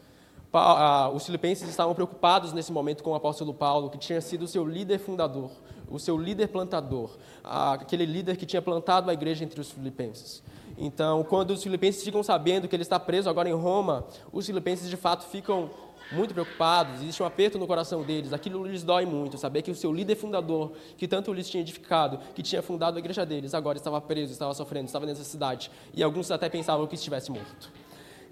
Os 1.13 1.25
filipenses 1.25 1.69
estavam 1.69 1.93
preocupados 1.93 2.51
nesse 2.51 2.71
momento 2.71 3.03
com 3.03 3.11
o 3.11 3.15
apóstolo 3.15 3.53
Paulo, 3.53 3.89
que 3.89 3.97
tinha 3.97 4.19
sido 4.19 4.43
o 4.43 4.47
seu 4.47 4.65
líder 4.65 4.99
fundador, 4.99 5.51
o 5.89 5.99
seu 5.99 6.17
líder 6.17 6.47
plantador, 6.47 7.17
aquele 7.43 8.05
líder 8.05 8.35
que 8.35 8.45
tinha 8.45 8.61
plantado 8.61 9.09
a 9.09 9.13
igreja 9.13 9.45
entre 9.45 9.61
os 9.61 9.71
filipenses. 9.71 10.43
Então, 10.83 11.23
quando 11.23 11.51
os 11.51 11.61
filipenses 11.61 12.03
ficam 12.03 12.23
sabendo 12.23 12.67
que 12.67 12.75
ele 12.75 12.81
está 12.81 12.99
preso 12.99 13.29
agora 13.29 13.47
em 13.47 13.53
Roma, 13.53 14.03
os 14.33 14.47
filipenses 14.47 14.89
de 14.89 14.97
fato 14.97 15.25
ficam 15.25 15.69
muito 16.11 16.33
preocupados, 16.33 16.95
existe 16.95 17.21
um 17.21 17.25
aperto 17.25 17.59
no 17.59 17.67
coração 17.67 18.01
deles, 18.01 18.33
aquilo 18.33 18.65
lhes 18.65 18.81
dói 18.81 19.05
muito, 19.05 19.37
saber 19.37 19.61
que 19.61 19.69
o 19.69 19.75
seu 19.75 19.93
líder 19.93 20.15
fundador, 20.15 20.73
que 20.97 21.07
tanto 21.07 21.31
lhes 21.31 21.47
tinha 21.47 21.61
edificado, 21.61 22.17
que 22.33 22.41
tinha 22.41 22.63
fundado 22.63 22.97
a 22.97 22.99
igreja 22.99 23.23
deles, 23.23 23.53
agora 23.53 23.77
estava 23.77 24.01
preso, 24.01 24.33
estava 24.33 24.55
sofrendo, 24.55 24.87
estava 24.87 25.05
em 25.05 25.09
necessidade, 25.09 25.69
e 25.93 26.01
alguns 26.01 26.31
até 26.31 26.49
pensavam 26.49 26.87
que 26.87 26.95
estivesse 26.95 27.31
morto. 27.31 27.71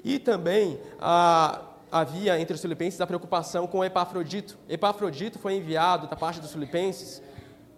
E 0.04 0.18
também 0.18 0.80
ah, 1.00 1.62
havia 1.92 2.40
entre 2.42 2.56
os 2.56 2.62
filipenses 2.62 3.00
a 3.00 3.06
preocupação 3.06 3.68
com 3.68 3.86
Epafrodito. 3.86 4.58
Epafrodito 4.68 5.38
foi 5.38 5.54
enviado 5.54 6.08
da 6.08 6.16
parte 6.16 6.40
dos 6.42 6.52
filipenses 6.52 7.22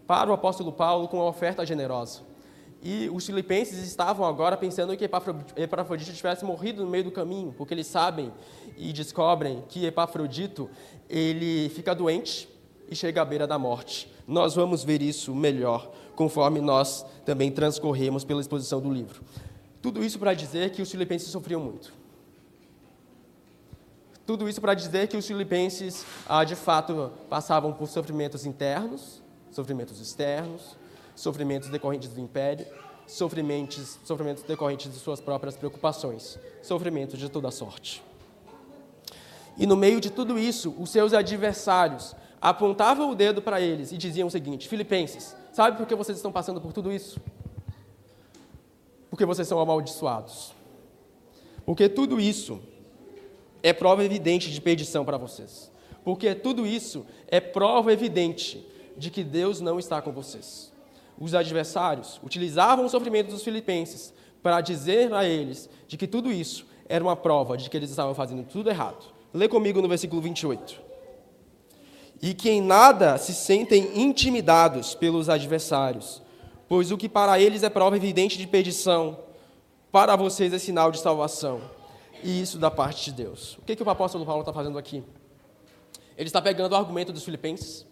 para 0.07 0.29
o 0.29 0.33
apóstolo 0.33 0.71
Paulo 0.71 1.09
com 1.09 1.17
uma 1.17 1.25
oferta 1.25 1.65
generosa. 1.65 2.30
E 2.83 3.09
os 3.13 3.25
filipenses 3.25 3.77
estavam 3.79 4.25
agora 4.25 4.57
pensando 4.57 4.95
que 4.97 5.05
Epafrodito 5.05 6.13
tivesse 6.13 6.43
morrido 6.43 6.83
no 6.83 6.89
meio 6.89 7.03
do 7.03 7.11
caminho, 7.11 7.53
porque 7.55 7.73
eles 7.73 7.85
sabem 7.85 8.33
e 8.75 8.91
descobrem 8.91 9.63
que 9.69 9.85
Epafrodito 9.85 10.67
ele 11.07 11.69
fica 11.69 11.93
doente 11.93 12.49
e 12.89 12.95
chega 12.95 13.21
à 13.21 13.25
beira 13.25 13.45
da 13.45 13.59
morte. 13.59 14.11
Nós 14.27 14.55
vamos 14.55 14.83
ver 14.83 15.01
isso 15.01 15.35
melhor 15.35 15.91
conforme 16.15 16.59
nós 16.59 17.05
também 17.23 17.51
transcorremos 17.51 18.23
pela 18.23 18.41
exposição 18.41 18.81
do 18.81 18.91
livro. 18.91 19.21
Tudo 19.81 20.03
isso 20.03 20.17
para 20.17 20.33
dizer 20.33 20.71
que 20.71 20.81
os 20.81 20.89
filipenses 20.89 21.29
sofriam 21.29 21.61
muito. 21.61 21.93
Tudo 24.25 24.47
isso 24.47 24.61
para 24.61 24.73
dizer 24.73 25.07
que 25.07 25.17
os 25.17 25.25
filipenses, 25.25 26.05
ah, 26.27 26.43
de 26.43 26.55
fato, 26.55 27.11
passavam 27.29 27.73
por 27.73 27.87
sofrimentos 27.87 28.45
internos, 28.45 29.21
sofrimentos 29.51 29.99
externos, 29.99 30.77
sofrimentos 31.15 31.69
decorrentes 31.69 32.09
do 32.09 32.19
império, 32.19 32.65
sofrimentos, 33.11 33.99
sofrimentos 34.05 34.43
decorrentes 34.43 34.91
de 34.91 34.97
suas 34.97 35.19
próprias 35.19 35.55
preocupações, 35.55 36.39
sofrimentos 36.61 37.19
de 37.19 37.29
toda 37.29 37.51
sorte. 37.51 38.01
E 39.57 39.67
no 39.67 39.75
meio 39.75 39.99
de 39.99 40.09
tudo 40.09 40.39
isso, 40.39 40.73
os 40.79 40.89
seus 40.89 41.13
adversários 41.13 42.15
apontavam 42.39 43.11
o 43.11 43.15
dedo 43.15 43.41
para 43.41 43.59
eles 43.59 43.91
e 43.91 43.97
diziam 43.97 44.27
o 44.27 44.31
seguinte: 44.31 44.67
Filipenses, 44.67 45.35
sabe 45.51 45.77
por 45.77 45.85
que 45.85 45.93
vocês 45.93 46.17
estão 46.17 46.31
passando 46.31 46.61
por 46.61 46.71
tudo 46.71 46.91
isso? 46.91 47.19
Porque 49.09 49.25
vocês 49.25 49.47
são 49.47 49.59
amaldiçoados. 49.59 50.53
Porque 51.65 51.89
tudo 51.89 52.19
isso 52.19 52.61
é 53.61 53.73
prova 53.73 54.03
evidente 54.03 54.49
de 54.49 54.61
perdição 54.61 55.03
para 55.03 55.17
vocês. 55.17 55.69
Porque 56.03 56.33
tudo 56.33 56.65
isso 56.65 57.05
é 57.27 57.39
prova 57.39 57.91
evidente 57.91 58.65
de 58.97 59.11
que 59.11 59.23
Deus 59.23 59.59
não 59.59 59.77
está 59.77 60.01
com 60.01 60.11
vocês 60.11 60.70
os 61.21 61.35
adversários 61.35 62.19
utilizavam 62.23 62.83
o 62.83 62.89
sofrimento 62.89 63.29
dos 63.29 63.43
filipenses 63.43 64.11
para 64.41 64.59
dizer 64.59 65.13
a 65.13 65.23
eles 65.23 65.69
de 65.87 65.95
que 65.95 66.07
tudo 66.07 66.31
isso 66.31 66.65
era 66.89 67.03
uma 67.03 67.15
prova 67.15 67.55
de 67.55 67.69
que 67.69 67.77
eles 67.77 67.91
estavam 67.91 68.15
fazendo 68.15 68.43
tudo 68.43 68.71
errado. 68.71 69.05
Lê 69.31 69.47
comigo 69.47 69.83
no 69.83 69.87
versículo 69.87 70.19
28. 70.19 70.81
E 72.23 72.33
que 72.33 72.49
em 72.49 72.59
nada 72.59 73.19
se 73.19 73.35
sentem 73.35 74.01
intimidados 74.01 74.95
pelos 74.95 75.29
adversários, 75.29 76.23
pois 76.67 76.91
o 76.91 76.97
que 76.97 77.07
para 77.07 77.39
eles 77.39 77.61
é 77.61 77.69
prova 77.69 77.95
evidente 77.95 78.35
de 78.35 78.47
perdição, 78.47 79.19
para 79.91 80.15
vocês 80.15 80.51
é 80.51 80.57
sinal 80.57 80.91
de 80.91 80.99
salvação. 80.99 81.61
E 82.23 82.41
isso 82.41 82.57
da 82.57 82.71
parte 82.71 83.05
de 83.05 83.11
Deus. 83.11 83.59
O 83.59 83.61
que, 83.61 83.75
que 83.75 83.83
o 83.83 83.89
apóstolo 83.89 84.25
Paulo 84.25 84.41
está 84.41 84.51
fazendo 84.51 84.77
aqui? 84.77 85.03
Ele 86.17 86.27
está 86.27 86.41
pegando 86.41 86.73
o 86.73 86.75
argumento 86.75 87.13
dos 87.13 87.23
filipenses, 87.23 87.85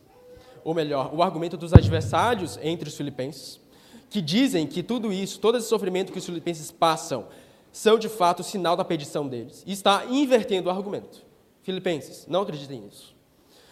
ou 0.70 0.76
melhor, 0.76 1.10
o 1.16 1.24
argumento 1.24 1.58
dos 1.58 1.74
adversários 1.74 2.60
entre 2.62 2.88
os 2.88 2.96
filipenses, 2.96 3.60
que 4.08 4.22
dizem 4.22 4.68
que 4.68 4.84
tudo 4.84 5.12
isso, 5.12 5.40
todo 5.40 5.58
esse 5.58 5.68
sofrimento 5.68 6.12
que 6.12 6.20
os 6.20 6.26
filipenses 6.28 6.70
passam, 6.70 7.26
são 7.72 7.98
de 7.98 8.08
fato 8.08 8.44
sinal 8.44 8.78
da 8.78 8.86
perdição 8.86 9.28
deles. 9.28 9.64
E 9.66 9.72
está 9.72 10.06
invertendo 10.06 10.70
o 10.70 10.72
argumento. 10.72 11.24
Filipenses, 11.64 12.28
não 12.28 12.44
acreditem 12.44 12.82
nisso. 12.82 13.16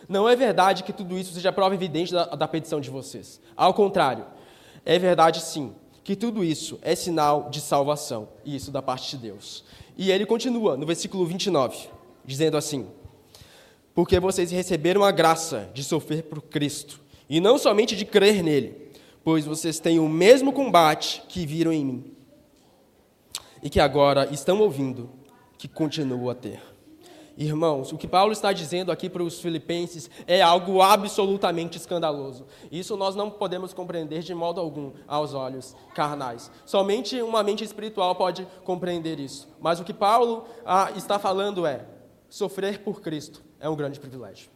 Não 0.10 0.28
é 0.28 0.36
verdade 0.36 0.82
que 0.82 0.92
tudo 0.92 1.20
isso 1.20 1.36
seja 1.36 1.52
prova 1.52 1.76
evidente 1.76 2.12
da, 2.12 2.26
da 2.26 2.48
perdição 2.48 2.82
de 2.82 2.90
vocês. 2.90 3.40
Ao 3.56 3.76
contrário, 3.76 4.26
é 4.84 4.98
verdade 4.98 5.42
sim 5.42 5.76
que 6.04 6.16
tudo 6.16 6.44
isso 6.44 6.80
é 6.82 6.96
sinal 6.96 7.48
de 7.52 7.62
salvação, 7.62 8.28
e 8.44 8.56
isso 8.56 8.72
da 8.72 8.82
parte 8.82 9.12
de 9.12 9.18
Deus. 9.18 9.64
E 9.96 10.10
ele 10.10 10.26
continua 10.26 10.76
no 10.76 10.88
versículo 10.88 11.28
29, 11.28 11.78
dizendo 12.26 12.58
assim: 12.58 12.88
porque 13.98 14.20
vocês 14.20 14.52
receberam 14.52 15.04
a 15.04 15.10
graça 15.10 15.72
de 15.74 15.84
sofrer 15.84 16.22
por 16.22 16.40
Cristo, 16.40 17.02
e 17.28 17.42
não 17.42 17.58
somente 17.58 17.96
de 17.96 18.06
crer 18.06 18.44
nele, 18.44 18.92
pois 19.24 19.44
vocês 19.44 19.80
têm 19.80 19.98
o 19.98 20.08
mesmo 20.08 20.54
combate 20.54 21.24
que 21.28 21.48
viram 21.48 21.74
em 21.74 21.84
mim, 21.84 22.16
e 23.64 23.72
que 23.72 23.80
agora 23.80 24.32
estão 24.32 24.62
ouvindo, 24.62 25.10
que 25.58 25.68
continuam 25.68 26.30
a 26.30 26.36
ter. 26.36 26.62
Irmãos, 27.36 27.92
o 27.92 27.98
que 27.98 28.08
Paulo 28.08 28.32
está 28.32 28.54
dizendo 28.54 28.92
aqui 28.92 29.10
para 29.10 29.24
os 29.24 29.42
filipenses 29.42 30.12
é 30.28 30.44
algo 30.44 30.80
absolutamente 30.80 31.80
escandaloso. 31.80 32.46
Isso 32.72 32.96
nós 32.96 33.16
não 33.16 33.32
podemos 33.32 33.74
compreender 33.74 34.22
de 34.22 34.36
modo 34.36 34.62
algum 34.62 34.92
aos 35.08 35.34
olhos 35.34 35.76
carnais. 35.96 36.52
Somente 36.68 37.20
uma 37.24 37.42
mente 37.42 37.64
espiritual 37.64 38.14
pode 38.14 38.48
compreender 38.64 39.20
isso. 39.20 39.50
Mas 39.60 39.80
o 39.80 39.84
que 39.84 39.94
Paulo 39.94 40.46
ah, 40.64 40.92
está 40.96 41.18
falando 41.18 41.66
é: 41.66 41.84
sofrer 42.30 42.84
por 42.84 43.02
Cristo 43.02 43.47
é 43.60 43.70
um 43.70 43.76
grande 43.76 44.00
privilégio. 44.00 44.50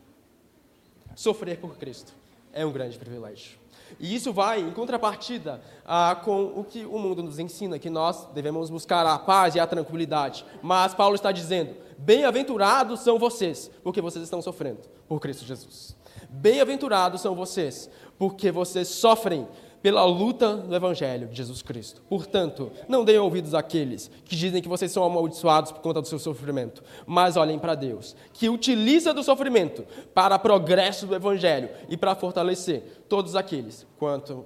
Sofrer 1.16 1.60
por 1.60 1.78
Cristo 1.78 2.14
é 2.54 2.66
um 2.66 2.72
grande 2.72 2.98
privilégio. 2.98 3.60
E 4.00 4.16
isso 4.16 4.32
vai 4.32 4.62
em 4.62 4.72
contrapartida 4.72 5.62
ah, 5.86 6.16
com 6.24 6.46
o 6.56 6.64
que 6.64 6.86
o 6.86 6.98
mundo 6.98 7.22
nos 7.22 7.40
ensina, 7.40 7.78
que 7.78 7.90
nós 7.90 8.26
devemos 8.34 8.70
buscar 8.70 9.06
a 9.06 9.20
paz 9.20 9.56
e 9.56 9.60
a 9.60 9.68
tranquilidade. 9.68 10.46
Mas 10.62 10.94
Paulo 10.94 11.16
está 11.16 11.32
dizendo: 11.32 11.76
bem-aventurados 11.98 13.02
são 13.02 13.20
vocês, 13.20 13.70
porque 13.84 14.02
vocês 14.02 14.24
estão 14.24 14.42
sofrendo 14.42 14.80
por 15.08 15.20
Cristo 15.20 15.46
Jesus. 15.46 15.96
Bem-aventurados 16.30 17.22
são 17.22 17.36
vocês, 17.36 17.90
porque 18.18 18.52
vocês 18.52 18.88
sofrem 18.88 19.48
pela 19.82 20.04
luta 20.06 20.56
do 20.56 20.76
Evangelho 20.76 21.28
de 21.28 21.36
Jesus 21.36 21.62
Cristo. 21.62 22.02
Portanto, 22.08 22.72
não 22.88 23.04
deem 23.04 23.18
ouvidos 23.18 23.54
àqueles 23.54 24.12
que 24.24 24.36
dizem 24.36 24.62
que 24.62 24.68
vocês 24.68 24.92
são 24.92 25.04
amaldiçoados 25.04 25.72
por 25.72 25.82
conta 25.82 26.02
do 26.02 26.08
seu 26.08 26.20
sofrimento, 26.20 26.84
mas 27.06 27.36
olhem 27.36 27.58
para 27.58 27.76
Deus, 27.76 28.16
que 28.34 28.50
utiliza 28.50 29.14
do 29.14 29.24
sofrimento 29.24 29.86
para 30.14 30.38
progresso 30.38 31.08
do 31.08 31.16
Evangelho 31.16 31.70
e 31.90 31.98
para 31.98 32.16
fortalecer 32.16 33.04
todos 33.10 33.36
aqueles 33.36 33.86
quanto 33.98 34.46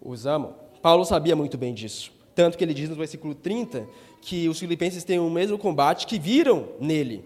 os 0.00 0.26
amam. 0.26 0.54
Paulo 0.80 1.04
sabia 1.04 1.34
muito 1.34 1.58
bem 1.58 1.74
disso. 1.74 2.12
Tanto 2.34 2.56
que 2.56 2.62
ele 2.62 2.74
diz 2.74 2.88
no 2.88 2.94
versículo 2.94 3.34
30 3.34 3.88
que 4.20 4.48
os 4.48 4.58
filipenses 4.58 5.02
têm 5.02 5.18
o 5.18 5.30
mesmo 5.30 5.58
combate 5.58 6.06
que 6.06 6.18
viram 6.18 6.68
nele 6.78 7.24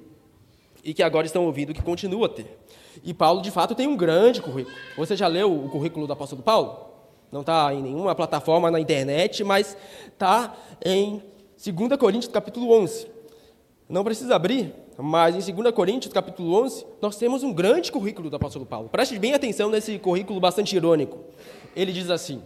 e 0.82 0.94
que 0.94 1.02
agora 1.02 1.26
estão 1.26 1.44
ouvindo 1.44 1.74
que 1.74 1.82
continua 1.82 2.26
a 2.26 2.28
ter. 2.28 2.58
E 3.02 3.12
Paulo, 3.12 3.42
de 3.42 3.50
fato, 3.50 3.74
tem 3.74 3.86
um 3.86 3.96
grande 3.96 4.40
currículo. 4.40 4.76
Você 4.96 5.16
já 5.16 5.26
leu 5.26 5.64
o 5.64 5.68
currículo 5.68 6.06
do 6.06 6.12
apóstolo 6.12 6.42
Paulo? 6.42 6.89
Não 7.30 7.40
está 7.40 7.72
em 7.72 7.82
nenhuma 7.82 8.14
plataforma 8.14 8.70
na 8.70 8.80
internet, 8.80 9.44
mas 9.44 9.76
está 10.12 10.56
em 10.84 11.22
2 11.64 11.96
Coríntios 11.98 12.32
capítulo 12.32 12.72
11. 12.72 13.06
Não 13.88 14.02
precisa 14.02 14.34
abrir, 14.34 14.74
mas 14.96 15.48
em 15.48 15.54
2 15.54 15.74
Coríntios 15.74 16.12
capítulo 16.12 16.54
11, 16.62 16.86
nós 17.00 17.16
temos 17.16 17.42
um 17.42 17.52
grande 17.52 17.92
currículo 17.92 18.30
do 18.30 18.36
apóstolo 18.36 18.66
Paulo. 18.66 18.88
Preste 18.88 19.18
bem 19.18 19.34
atenção 19.34 19.70
nesse 19.70 19.98
currículo 19.98 20.40
bastante 20.40 20.74
irônico. 20.74 21.18
Ele 21.76 21.92
diz 21.92 22.10
assim: 22.10 22.42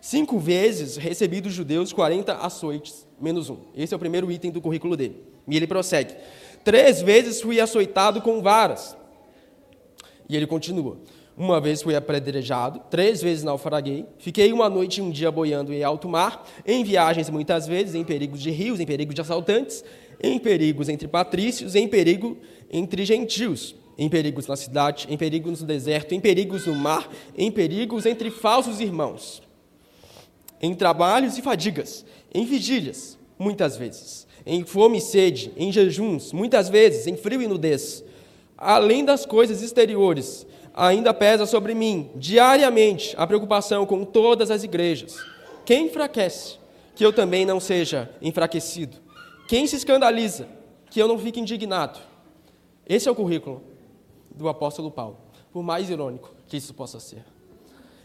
Cinco 0.00 0.38
vezes 0.38 0.96
recebi 0.96 1.40
dos 1.40 1.52
judeus 1.52 1.92
40 1.92 2.34
açoites, 2.34 3.06
menos 3.20 3.48
um. 3.48 3.58
Esse 3.74 3.94
é 3.94 3.96
o 3.96 4.00
primeiro 4.00 4.30
item 4.30 4.50
do 4.50 4.60
currículo 4.60 4.96
dele. 4.96 5.22
E 5.48 5.56
ele 5.56 5.66
prossegue: 5.66 6.14
Três 6.62 7.02
vezes 7.02 7.40
fui 7.40 7.60
açoitado 7.60 8.20
com 8.20 8.42
varas. 8.42 8.96
E 10.28 10.36
ele 10.36 10.46
continua: 10.46 10.98
uma 11.36 11.60
vez 11.60 11.82
fui 11.82 11.96
apedrejado, 11.96 12.80
três 12.90 13.20
vezes 13.20 13.42
naufraguei, 13.42 14.06
fiquei 14.18 14.52
uma 14.52 14.68
noite 14.68 14.98
e 14.98 15.02
um 15.02 15.10
dia 15.10 15.30
boiando 15.30 15.72
em 15.72 15.82
alto 15.82 16.08
mar, 16.08 16.46
em 16.64 16.84
viagens 16.84 17.28
muitas 17.28 17.66
vezes, 17.66 17.94
em 17.94 18.04
perigos 18.04 18.40
de 18.40 18.50
rios, 18.50 18.78
em 18.78 18.86
perigos 18.86 19.14
de 19.14 19.20
assaltantes, 19.20 19.84
em 20.22 20.38
perigos 20.38 20.88
entre 20.88 21.08
patrícios, 21.08 21.74
em 21.74 21.88
perigo 21.88 22.38
entre 22.70 23.04
gentios. 23.04 23.74
em 23.96 24.08
perigos 24.08 24.46
na 24.46 24.56
cidade, 24.56 25.06
em 25.08 25.16
perigos 25.16 25.60
no 25.60 25.66
deserto, 25.66 26.14
em 26.14 26.20
perigos 26.20 26.66
no 26.66 26.74
mar, 26.74 27.08
em 27.36 27.50
perigos 27.50 28.06
entre 28.06 28.30
falsos 28.30 28.80
irmãos, 28.80 29.42
em 30.60 30.74
trabalhos 30.74 31.38
e 31.38 31.42
fadigas, 31.42 32.04
em 32.32 32.44
vigílias, 32.44 33.16
muitas 33.38 33.76
vezes, 33.76 34.26
em 34.44 34.64
fome 34.64 34.98
e 34.98 35.00
sede, 35.00 35.52
em 35.56 35.70
jejuns, 35.70 36.32
muitas 36.32 36.68
vezes, 36.68 37.06
em 37.06 37.16
frio 37.16 37.40
e 37.40 37.46
nudez. 37.46 38.04
Além 38.56 39.04
das 39.04 39.26
coisas 39.26 39.62
exteriores, 39.62 40.46
ainda 40.74 41.14
pesa 41.14 41.46
sobre 41.46 41.72
mim 41.72 42.10
diariamente 42.16 43.14
a 43.16 43.26
preocupação 43.26 43.86
com 43.86 44.04
todas 44.04 44.50
as 44.50 44.64
igrejas. 44.64 45.16
Quem 45.64 45.86
enfraquece, 45.86 46.58
que 46.94 47.06
eu 47.06 47.12
também 47.12 47.46
não 47.46 47.60
seja 47.60 48.10
enfraquecido. 48.20 48.96
Quem 49.48 49.66
se 49.66 49.76
escandaliza, 49.76 50.48
que 50.90 51.00
eu 51.00 51.06
não 51.06 51.18
fique 51.18 51.40
indignado. 51.40 52.00
Esse 52.86 53.08
é 53.08 53.12
o 53.12 53.14
currículo 53.14 53.62
do 54.34 54.48
apóstolo 54.48 54.90
Paulo, 54.90 55.18
por 55.52 55.62
mais 55.62 55.88
irônico 55.88 56.34
que 56.46 56.56
isso 56.56 56.74
possa 56.74 56.98
ser. 56.98 57.24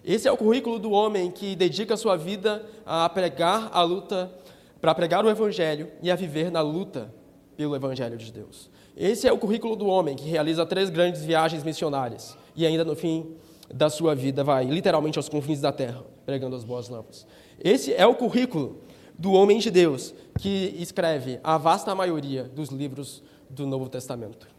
Esse 0.05 0.27
é 0.27 0.31
o 0.31 0.37
currículo 0.37 0.79
do 0.79 0.91
homem 0.91 1.29
que 1.29 1.55
dedica 1.55 1.97
sua 1.97 2.15
vida 2.15 2.65
a 2.85 3.09
pregar 3.09 3.69
a 3.73 3.81
luta, 3.81 4.31
para 4.79 4.95
pregar 4.95 5.25
o 5.25 5.29
evangelho 5.29 5.91
e 6.01 6.09
a 6.09 6.15
viver 6.15 6.49
na 6.49 6.61
luta 6.61 7.13
pelo 7.57 7.75
evangelho 7.75 8.17
de 8.17 8.31
Deus. 8.31 8.69
Esse 8.95 9.27
é 9.27 9.31
o 9.31 9.37
currículo 9.37 9.75
do 9.75 9.87
homem 9.87 10.15
que 10.15 10.27
realiza 10.27 10.65
três 10.65 10.89
grandes 10.89 11.23
viagens 11.23 11.63
missionárias 11.63 12.37
e 12.59 12.65
ainda 12.65 12.83
no 12.83 12.93
fim 12.93 13.37
da 13.73 13.89
sua 13.89 14.13
vida 14.13 14.43
vai 14.43 14.65
literalmente 14.65 15.17
aos 15.17 15.29
confins 15.29 15.61
da 15.61 15.71
terra, 15.71 16.03
pregando 16.25 16.57
as 16.57 16.65
boas 16.65 16.89
novas. 16.89 17.25
Esse 17.57 17.93
é 17.93 18.05
o 18.05 18.13
currículo 18.13 18.81
do 19.17 19.31
homem 19.31 19.59
de 19.59 19.71
Deus 19.71 20.13
que 20.37 20.75
escreve 20.77 21.39
a 21.41 21.57
vasta 21.57 21.95
maioria 21.95 22.43
dos 22.43 22.67
livros 22.67 23.23
do 23.49 23.65
Novo 23.65 23.87
Testamento. 23.87 24.49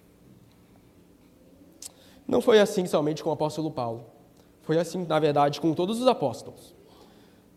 Não 2.26 2.40
foi 2.40 2.58
assim 2.58 2.86
somente 2.86 3.22
com 3.22 3.28
o 3.28 3.34
apóstolo 3.34 3.70
Paulo. 3.70 4.06
Foi 4.62 4.78
assim, 4.78 5.04
na 5.04 5.18
verdade, 5.18 5.60
com 5.60 5.74
todos 5.74 6.00
os 6.00 6.06
apóstolos. 6.06 6.74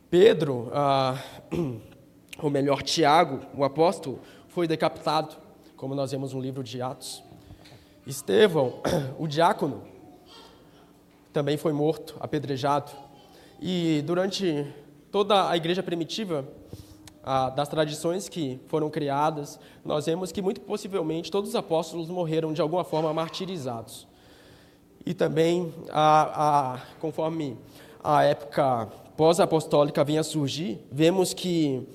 Pedro, 0.10 0.70
ah, 0.74 1.18
ou 2.44 2.50
melhor, 2.50 2.84
Tiago, 2.84 3.40
o 3.56 3.64
apóstolo, 3.64 4.20
foi 4.50 4.68
decapitado, 4.68 5.38
como 5.78 5.96
nós 5.96 6.12
vemos 6.12 6.34
no 6.34 6.42
livro 6.42 6.62
de 6.62 6.82
Atos. 6.82 7.24
Estevão, 8.06 8.82
o 9.18 9.26
diácono, 9.26 9.93
também 11.34 11.58
foi 11.58 11.74
morto, 11.74 12.16
apedrejado. 12.20 12.92
E 13.60 14.04
durante 14.06 14.66
toda 15.12 15.50
a 15.50 15.58
igreja 15.58 15.82
primitiva, 15.82 16.48
das 17.56 17.70
tradições 17.70 18.28
que 18.28 18.60
foram 18.68 18.90
criadas, 18.90 19.58
nós 19.84 20.06
vemos 20.06 20.32
que 20.32 20.42
muito 20.42 20.60
possivelmente 20.62 21.32
todos 21.32 21.52
os 21.52 21.56
apóstolos 21.56 22.10
morreram 22.10 22.52
de 22.52 22.62
alguma 22.62 22.84
forma 22.84 23.14
martirizados. 23.14 24.08
E 25.06 25.14
também, 25.14 25.74
a, 25.90 26.74
a, 26.74 26.82
conforme 27.00 27.58
a 28.04 28.24
época 28.24 28.88
pós-apostólica 29.16 30.04
vinha 30.04 30.20
a 30.20 30.24
surgir, 30.24 30.80
vemos 30.92 31.34
que 31.34 31.88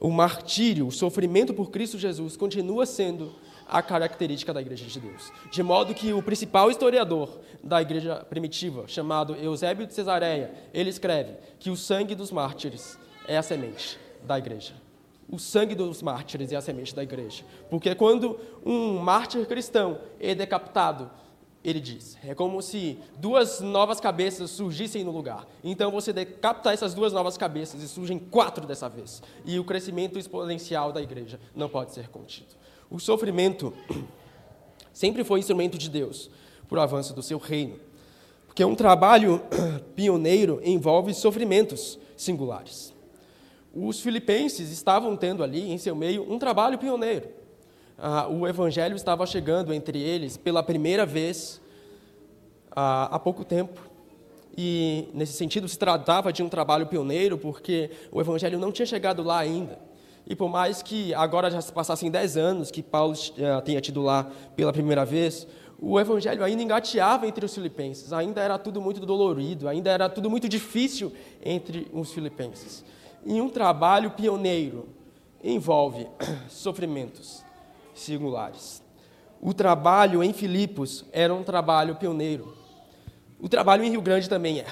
o 0.00 0.10
martírio, 0.10 0.88
o 0.88 0.92
sofrimento 0.92 1.54
por 1.54 1.70
Cristo 1.70 1.96
Jesus, 1.98 2.36
continua 2.36 2.84
sendo 2.84 3.32
a 3.72 3.80
característica 3.80 4.52
da 4.52 4.60
Igreja 4.60 4.84
de 4.84 5.00
Deus. 5.00 5.32
De 5.50 5.62
modo 5.62 5.94
que 5.94 6.12
o 6.12 6.22
principal 6.22 6.70
historiador 6.70 7.40
da 7.64 7.80
Igreja 7.80 8.16
primitiva, 8.16 8.84
chamado 8.86 9.34
Eusébio 9.34 9.86
de 9.86 9.94
Cesareia, 9.94 10.52
ele 10.74 10.90
escreve 10.90 11.36
que 11.58 11.70
o 11.70 11.76
sangue 11.76 12.14
dos 12.14 12.30
mártires 12.30 12.98
é 13.26 13.38
a 13.38 13.42
semente 13.42 13.98
da 14.22 14.38
igreja. 14.38 14.74
O 15.26 15.38
sangue 15.38 15.74
dos 15.74 16.02
mártires 16.02 16.52
é 16.52 16.56
a 16.56 16.60
semente 16.60 16.94
da 16.94 17.02
igreja. 17.02 17.44
Porque 17.70 17.94
quando 17.94 18.38
um 18.64 18.98
mártir 18.98 19.46
cristão 19.46 19.98
é 20.20 20.34
decapitado, 20.34 21.10
ele 21.64 21.80
diz, 21.80 22.18
é 22.24 22.34
como 22.34 22.60
se 22.60 22.98
duas 23.16 23.60
novas 23.60 24.00
cabeças 24.00 24.50
surgissem 24.50 25.02
no 25.02 25.12
lugar. 25.12 25.46
Então 25.64 25.90
você 25.90 26.12
decapita 26.12 26.72
essas 26.72 26.92
duas 26.92 27.12
novas 27.12 27.38
cabeças 27.38 27.82
e 27.82 27.88
surgem 27.88 28.18
quatro 28.18 28.66
dessa 28.66 28.88
vez. 28.88 29.22
E 29.46 29.58
o 29.58 29.64
crescimento 29.64 30.18
exponencial 30.18 30.92
da 30.92 31.00
igreja 31.00 31.40
não 31.54 31.68
pode 31.68 31.92
ser 31.92 32.08
contido. 32.08 32.61
O 32.92 33.00
sofrimento 33.00 33.72
sempre 34.92 35.24
foi 35.24 35.40
instrumento 35.40 35.78
de 35.78 35.88
Deus 35.88 36.30
para 36.68 36.78
o 36.78 36.82
avanço 36.82 37.14
do 37.14 37.22
seu 37.22 37.38
reino. 37.38 37.76
Porque 38.46 38.64
um 38.64 38.74
trabalho 38.74 39.40
pioneiro 39.96 40.60
envolve 40.62 41.14
sofrimentos 41.14 41.98
singulares 42.16 42.92
os 43.74 44.00
filipenses 44.00 44.70
estavam 44.70 45.16
tendo 45.16 45.42
ali 45.42 45.70
em 45.72 45.78
seu 45.78 45.96
meio 45.96 46.30
um 46.30 46.38
trabalho 46.38 46.78
pioneiro. 46.78 47.28
Ah, 47.96 48.28
o 48.28 48.46
evangelho 48.46 48.94
estava 48.94 49.24
chegando 49.26 49.72
entre 49.72 50.00
eles 50.00 50.36
pela 50.36 50.62
primeira 50.62 51.06
vez 51.06 51.60
ah, 52.70 53.08
há 53.10 53.18
pouco 53.18 53.44
tempo. 53.44 53.80
E, 54.56 55.08
nesse 55.14 55.32
sentido, 55.32 55.66
se 55.66 55.78
tratava 55.78 56.30
de 56.30 56.42
um 56.42 56.48
trabalho 56.48 56.86
pioneiro, 56.86 57.38
porque 57.38 57.90
o 58.10 58.20
evangelho 58.20 58.58
não 58.58 58.70
tinha 58.70 58.84
chegado 58.84 59.22
lá 59.22 59.38
ainda. 59.38 59.78
E 60.26 60.36
por 60.36 60.48
mais 60.48 60.82
que 60.82 61.12
agora 61.14 61.50
já 61.50 61.60
se 61.60 61.72
passassem 61.72 62.10
dez 62.10 62.36
anos 62.36 62.70
que 62.70 62.82
Paulo 62.82 63.14
ah, 63.38 63.60
tenha 63.60 63.80
tido 63.80 64.02
lá 64.02 64.30
pela 64.54 64.72
primeira 64.72 65.04
vez, 65.04 65.46
o 65.80 65.98
evangelho 65.98 66.44
ainda 66.44 66.62
engateava 66.62 67.26
entre 67.26 67.44
os 67.44 67.54
filipenses, 67.54 68.12
ainda 68.12 68.40
era 68.40 68.56
tudo 68.58 68.80
muito 68.80 69.04
dolorido, 69.04 69.68
ainda 69.68 69.90
era 69.90 70.08
tudo 70.08 70.30
muito 70.30 70.48
difícil 70.48 71.12
entre 71.44 71.88
os 71.92 72.12
filipenses 72.12 72.84
em 73.24 73.40
um 73.40 73.48
trabalho 73.48 74.10
pioneiro 74.10 74.88
envolve 75.42 76.08
sofrimentos 76.48 77.44
singulares. 77.94 78.82
O 79.40 79.52
trabalho 79.52 80.22
em 80.22 80.32
Filipos 80.32 81.04
era 81.12 81.34
um 81.34 81.42
trabalho 81.42 81.96
pioneiro. 81.96 82.56
O 83.40 83.48
trabalho 83.48 83.84
em 83.84 83.90
Rio 83.90 84.02
Grande 84.02 84.28
também 84.28 84.60
é. 84.60 84.66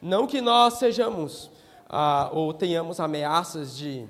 Não 0.00 0.26
que 0.26 0.40
nós 0.40 0.74
sejamos 0.74 1.50
ah, 1.88 2.28
ou 2.32 2.52
tenhamos 2.52 3.00
ameaças 3.00 3.76
de 3.76 4.06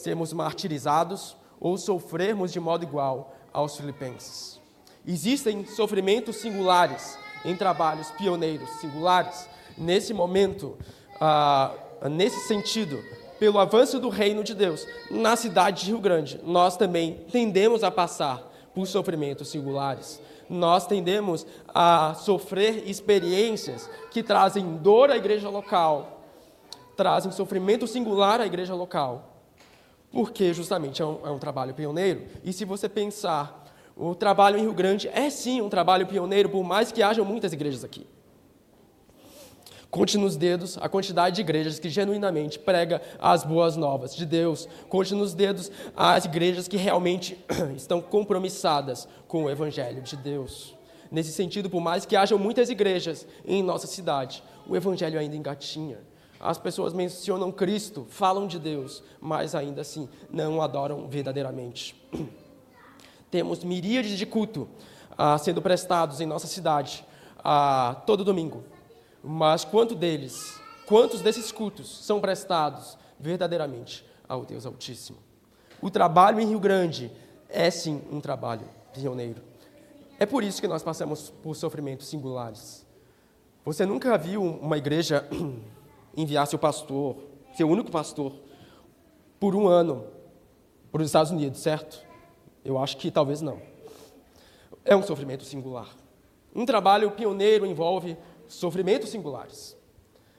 sermos 0.00 0.32
martirizados 0.32 1.36
ou 1.60 1.76
sofrermos 1.76 2.52
de 2.52 2.58
modo 2.58 2.84
igual 2.84 3.34
aos 3.52 3.76
filipenses. 3.76 4.60
Existem 5.06 5.64
sofrimentos 5.66 6.36
singulares 6.36 7.18
em 7.44 7.56
trabalhos 7.56 8.10
pioneiros 8.12 8.68
singulares. 8.80 9.48
Nesse 9.76 10.12
momento, 10.12 10.76
ah, 11.20 11.72
nesse 12.10 12.46
sentido, 12.46 13.02
pelo 13.38 13.58
avanço 13.58 13.98
do 13.98 14.08
reino 14.08 14.44
de 14.44 14.54
Deus 14.54 14.86
na 15.10 15.36
cidade 15.36 15.84
de 15.84 15.90
Rio 15.90 16.00
Grande, 16.00 16.40
nós 16.44 16.76
também 16.76 17.24
tendemos 17.32 17.82
a 17.82 17.90
passar 17.90 18.42
por 18.74 18.86
sofrimentos 18.86 19.48
singulares. 19.48 20.20
Nós 20.48 20.86
tendemos 20.86 21.46
a 21.68 22.14
sofrer 22.14 22.88
experiências 22.88 23.88
que 24.10 24.22
trazem 24.22 24.76
dor 24.78 25.10
à 25.10 25.16
igreja 25.16 25.48
local, 25.48 26.22
trazem 26.96 27.32
sofrimento 27.32 27.86
singular 27.86 28.40
à 28.40 28.46
igreja 28.46 28.74
local, 28.74 29.29
porque 30.12 30.52
justamente 30.52 31.00
é 31.00 31.04
um, 31.04 31.26
é 31.26 31.30
um 31.30 31.38
trabalho 31.38 31.74
pioneiro. 31.74 32.24
E 32.44 32.52
se 32.52 32.64
você 32.64 32.88
pensar, 32.88 33.64
o 33.96 34.14
trabalho 34.14 34.58
em 34.58 34.62
Rio 34.62 34.72
Grande 34.72 35.08
é 35.08 35.30
sim 35.30 35.60
um 35.60 35.68
trabalho 35.68 36.06
pioneiro, 36.06 36.48
por 36.48 36.64
mais 36.64 36.90
que 36.90 37.02
hajam 37.02 37.24
muitas 37.24 37.52
igrejas 37.52 37.84
aqui. 37.84 38.06
Conte 39.90 40.16
nos 40.16 40.36
dedos 40.36 40.78
a 40.78 40.88
quantidade 40.88 41.34
de 41.36 41.40
igrejas 41.40 41.80
que 41.80 41.90
genuinamente 41.90 42.60
prega 42.60 43.02
as 43.18 43.42
boas 43.42 43.76
novas 43.76 44.14
de 44.14 44.24
Deus. 44.24 44.68
Conte 44.88 45.14
nos 45.14 45.34
dedos 45.34 45.70
as 45.96 46.24
igrejas 46.24 46.68
que 46.68 46.76
realmente 46.76 47.36
estão 47.76 48.00
compromissadas 48.00 49.08
com 49.26 49.44
o 49.44 49.50
Evangelho 49.50 50.00
de 50.00 50.16
Deus. 50.16 50.76
Nesse 51.10 51.32
sentido, 51.32 51.68
por 51.68 51.80
mais 51.80 52.06
que 52.06 52.14
hajam 52.14 52.38
muitas 52.38 52.70
igrejas 52.70 53.26
em 53.44 53.64
nossa 53.64 53.88
cidade, 53.88 54.44
o 54.68 54.76
Evangelho 54.76 55.18
ainda 55.18 55.34
engatinha. 55.34 55.98
As 56.40 56.56
pessoas 56.56 56.94
mencionam 56.94 57.52
Cristo, 57.52 58.06
falam 58.08 58.46
de 58.46 58.58
Deus, 58.58 59.02
mas 59.20 59.54
ainda 59.54 59.82
assim 59.82 60.08
não 60.30 60.62
adoram 60.62 61.06
verdadeiramente. 61.06 61.94
Temos 63.30 63.62
miríades 63.62 64.16
de 64.16 64.24
culto 64.24 64.66
ah, 65.18 65.36
sendo 65.36 65.60
prestados 65.60 66.18
em 66.18 66.26
nossa 66.26 66.46
cidade 66.46 67.04
ah, 67.44 68.02
todo 68.06 68.24
domingo. 68.24 68.64
Mas 69.22 69.66
quanto 69.66 69.94
deles, 69.94 70.58
quantos 70.86 71.20
desses 71.20 71.52
cultos 71.52 72.06
são 72.06 72.20
prestados 72.20 72.96
verdadeiramente 73.18 74.04
ao 74.26 74.46
Deus 74.46 74.64
Altíssimo? 74.64 75.18
O 75.82 75.90
trabalho 75.90 76.40
em 76.40 76.48
Rio 76.48 76.60
Grande 76.60 77.12
é 77.50 77.70
sim 77.70 78.02
um 78.10 78.18
trabalho 78.18 78.66
pioneiro. 78.94 79.42
É 80.18 80.24
por 80.24 80.42
isso 80.42 80.60
que 80.60 80.68
nós 80.68 80.82
passamos 80.82 81.30
por 81.42 81.54
sofrimentos 81.54 82.08
singulares. 82.08 82.86
Você 83.64 83.84
nunca 83.84 84.16
viu 84.16 84.42
uma 84.42 84.78
igreja 84.78 85.28
enviar 86.16 86.46
seu 86.46 86.58
pastor, 86.58 87.16
seu 87.54 87.68
único 87.68 87.90
pastor, 87.90 88.32
por 89.38 89.54
um 89.54 89.66
ano 89.66 90.04
para 90.92 91.02
os 91.02 91.08
Estados 91.08 91.30
Unidos, 91.30 91.60
certo? 91.60 92.04
Eu 92.64 92.78
acho 92.78 92.96
que 92.96 93.10
talvez 93.10 93.40
não. 93.40 93.60
É 94.84 94.94
um 94.94 95.02
sofrimento 95.02 95.44
singular. 95.44 95.88
Um 96.54 96.66
trabalho 96.66 97.10
pioneiro 97.12 97.64
envolve 97.64 98.16
sofrimentos 98.48 99.10
singulares. 99.10 99.76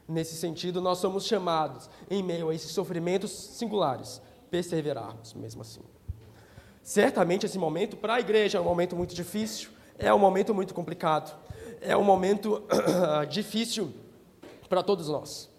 Nesse 0.08 0.36
sentido, 0.36 0.82
nós 0.82 0.98
somos 0.98 1.26
chamados, 1.26 1.90
em 2.10 2.22
meio 2.22 2.50
a 2.50 2.56
esses 2.56 2.72
sofrimentos 2.72 3.32
singulares, 3.32 4.22
perseverarmos 4.50 5.34
mesmo 5.34 5.62
assim. 5.62 5.82
Certamente 6.84 7.46
esse 7.46 7.58
momento 7.58 7.96
para 7.96 8.16
a 8.16 8.20
igreja 8.20 8.58
é 8.58 8.62
um 8.62 8.66
momento 8.66 8.96
muito 8.96 9.16
difícil, 9.16 9.70
É 9.98 10.12
um 10.12 10.18
momento 10.18 10.52
muito 10.52 10.74
complicado, 10.74 11.32
é 11.80 11.96
um 11.96 12.04
momento 12.04 12.64
difícil 13.30 13.94
para 14.68 14.82
todos 14.82 15.08
nós. 15.08 15.51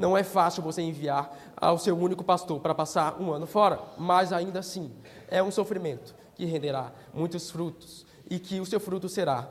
Não 0.00 0.16
é 0.16 0.24
fácil 0.24 0.62
você 0.62 0.80
enviar 0.80 1.30
ao 1.54 1.78
seu 1.78 1.94
único 1.94 2.24
pastor 2.24 2.58
para 2.58 2.74
passar 2.74 3.20
um 3.20 3.30
ano 3.32 3.46
fora, 3.46 3.78
mas 3.98 4.32
ainda 4.32 4.60
assim 4.60 4.90
é 5.28 5.42
um 5.42 5.50
sofrimento 5.50 6.14
que 6.34 6.46
renderá 6.46 6.90
muitos 7.12 7.50
frutos 7.50 8.06
e 8.30 8.38
que 8.38 8.58
o 8.60 8.64
seu 8.64 8.80
fruto 8.80 9.10
será 9.10 9.46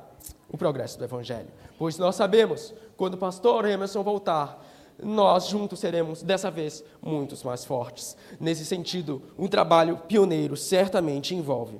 o 0.52 0.58
progresso 0.58 0.98
do 0.98 1.04
Evangelho. 1.04 1.50
Pois 1.78 2.00
nós 2.00 2.16
sabemos, 2.16 2.74
quando 2.98 3.14
o 3.14 3.18
pastor 3.18 3.64
Emerson 3.66 4.02
voltar, 4.02 4.66
nós 5.04 5.46
juntos 5.46 5.80
seremos, 5.80 6.24
dessa 6.24 6.50
vez, 6.50 6.84
muitos 7.00 7.44
mais 7.44 7.64
fortes. 7.64 8.18
Nesse 8.40 8.66
sentido, 8.66 9.22
um 9.38 9.48
trabalho 9.48 9.98
pioneiro 10.08 10.58
certamente 10.58 11.36
envolve 11.36 11.80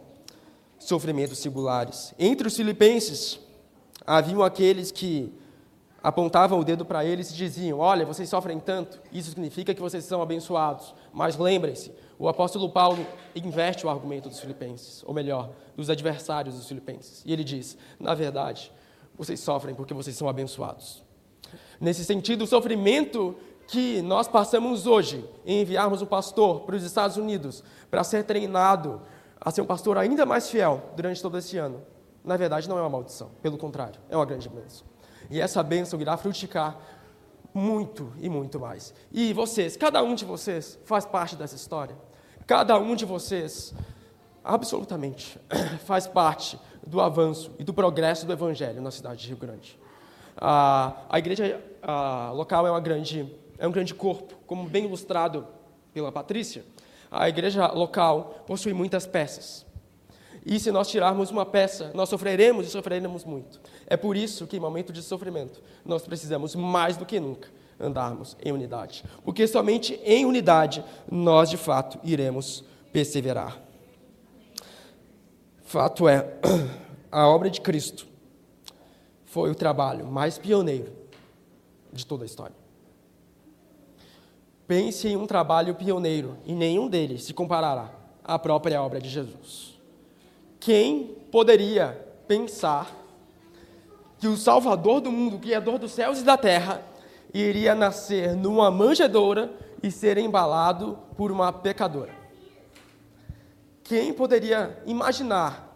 sofrimentos 0.78 1.40
singulares. 1.40 2.14
Entre 2.20 2.48
os 2.48 2.56
filipenses, 2.56 3.40
haviam 4.06 4.44
aqueles 4.44 4.92
que 4.92 5.34
apontavam 6.04 6.60
o 6.60 6.64
dedo 6.64 6.86
para 6.86 7.06
eles 7.06 7.32
e 7.32 7.36
diziam: 7.36 7.80
Olha, 7.80 8.06
vocês 8.06 8.30
sofrem 8.30 8.60
tanto, 8.60 9.00
isso 9.12 9.30
significa 9.30 9.74
que 9.74 9.82
vocês 9.82 10.04
são 10.06 10.22
abençoados. 10.22 10.94
Mas 11.14 11.38
lembrem-se, 11.38 11.92
o 12.18 12.28
apóstolo 12.28 12.70
Paulo 12.70 13.06
inverte 13.36 13.86
o 13.86 13.90
argumento 13.90 14.30
dos 14.30 14.40
filipenses, 14.40 15.04
ou 15.06 15.14
melhor, 15.14 15.52
dos 15.76 15.90
adversários 15.90 16.56
dos 16.56 16.68
filipenses. 16.68 17.24
E 17.26 17.34
ele 17.34 17.44
diz: 17.44 17.78
Na 18.00 18.14
verdade, 18.14 18.72
vocês 19.18 19.40
sofrem 19.40 19.76
porque 19.76 19.94
vocês 19.94 20.16
são 20.16 20.30
abençoados. 20.30 21.04
Nesse 21.80 22.06
sentido, 22.06 22.44
o 22.44 22.48
sofrimento 22.48 23.36
que 23.68 24.02
nós 24.02 24.28
passamos 24.28 24.88
hoje 24.88 25.24
em 25.46 25.62
enviarmos 25.62 26.02
um 26.02 26.06
pastor 26.06 26.62
para 26.62 26.76
os 26.76 26.84
Estados 26.84 27.18
Unidos 27.18 27.64
para 27.90 28.04
ser 28.04 28.24
treinado 28.24 29.02
a 29.40 29.52
ser 29.52 29.62
um 29.62 29.66
pastor 29.66 29.98
ainda 29.98 30.26
mais 30.26 30.50
fiel 30.50 30.82
durante 30.96 31.22
todo 31.22 31.38
esse 31.38 31.58
ano, 31.58 31.82
na 32.24 32.36
verdade 32.36 32.68
não 32.68 32.78
é 32.78 32.82
uma 32.82 32.90
maldição, 32.90 33.30
pelo 33.42 33.58
contrário, 33.58 34.02
é 34.10 34.16
uma 34.16 34.26
grande 34.26 34.50
bênção. 34.50 34.89
E 35.30 35.40
essa 35.40 35.62
bênção 35.62 36.00
irá 36.02 36.18
frutificar 36.18 36.78
muito 37.54 38.12
e 38.20 38.30
muito 38.30 38.60
mais. 38.60 38.94
E 39.12 39.34
vocês, 39.34 39.76
cada 39.76 40.02
um 40.04 40.16
de 40.16 40.26
vocês 40.26 40.80
faz 40.86 41.06
parte 41.06 41.36
dessa 41.36 41.56
história. 41.56 41.96
Cada 42.48 42.78
um 42.80 42.96
de 42.96 43.06
vocês, 43.06 43.74
absolutamente, 44.44 45.40
faz 45.86 46.08
parte 46.08 46.60
do 46.86 47.00
avanço 47.00 47.52
e 47.60 47.64
do 47.64 47.74
progresso 47.74 48.26
do 48.26 48.34
Evangelho 48.34 48.82
na 48.82 48.92
cidade 48.92 49.22
de 49.22 49.28
Rio 49.28 49.38
Grande. 49.38 49.80
A, 50.38 51.20
igreja 51.20 51.62
local 52.34 52.66
é, 52.66 52.72
uma 52.72 52.80
grande, 52.80 53.32
é 53.58 53.68
um 53.68 53.72
grande 53.72 53.94
corpo, 53.94 54.36
como 54.48 54.68
bem 54.68 54.86
ilustrado 54.86 55.46
pela 55.94 56.12
Patrícia. 56.12 56.64
A 57.12 57.28
igreja 57.28 57.68
local 57.68 58.44
possui 58.46 58.74
muitas 58.74 59.06
peças. 59.06 59.66
E 60.46 60.60
se 60.60 60.72
nós 60.72 60.88
tirarmos 60.88 61.32
uma 61.32 61.46
peça, 61.46 61.92
nós 61.94 62.10
sofreremos 62.10 62.68
e 62.68 62.70
sofreremos 62.70 63.24
muito. 63.24 63.60
É 63.86 63.98
por 63.98 64.16
isso 64.16 64.48
que, 64.48 64.58
em 64.58 64.60
momento 64.60 64.94
de 64.94 65.02
sofrimento, 65.02 65.62
nós 65.86 66.04
precisamos 66.04 66.56
mais 66.56 66.98
do 66.98 67.06
que 67.06 67.20
nunca 67.20 67.50
andarmos 67.80 68.36
em 68.44 68.52
unidade. 68.52 69.04
Porque 69.24 69.48
somente 69.48 70.00
em 70.04 70.26
unidade 70.26 70.84
nós, 71.10 71.50
de 71.50 71.58
fato, 71.58 72.00
iremos 72.04 72.64
perseverar. 72.92 73.62
Fato 75.64 76.08
é, 76.08 76.34
a 77.12 77.28
obra 77.28 77.50
de 77.50 77.62
Cristo 77.62 78.08
foi 79.26 79.52
o 79.52 79.56
trabalho 79.56 80.06
mais 80.08 80.38
pioneiro 80.38 80.92
de 81.94 82.06
toda 82.06 82.24
a 82.24 82.26
história. 82.26 82.56
Pense 84.68 85.08
em 85.08 85.16
um 85.16 85.26
trabalho 85.26 85.74
pioneiro, 85.74 86.38
e 86.46 86.54
nenhum 86.54 86.88
deles 86.88 87.24
se 87.24 87.34
comparará 87.34 87.92
à 88.24 88.38
própria 88.38 88.82
obra 88.82 89.00
de 89.02 89.10
Jesus. 89.10 89.79
Quem 90.70 91.16
poderia 91.32 92.00
pensar 92.28 92.96
que 94.20 94.28
o 94.28 94.38
Salvador 94.38 95.02
do 95.02 95.12
mundo, 95.12 95.38
o 95.38 95.40
Criador 95.40 95.80
dos 95.80 95.94
céus 95.94 96.20
e 96.20 96.24
da 96.24 96.38
terra, 96.38 96.86
iria 97.34 97.74
nascer 97.74 98.36
numa 98.36 98.70
manjedoura 98.70 99.52
e 99.82 99.90
ser 99.90 100.20
embalado 100.20 101.00
por 101.18 101.32
uma 101.32 101.52
pecadora? 101.52 102.14
Quem 103.84 104.14
poderia 104.14 104.80
imaginar 104.86 105.76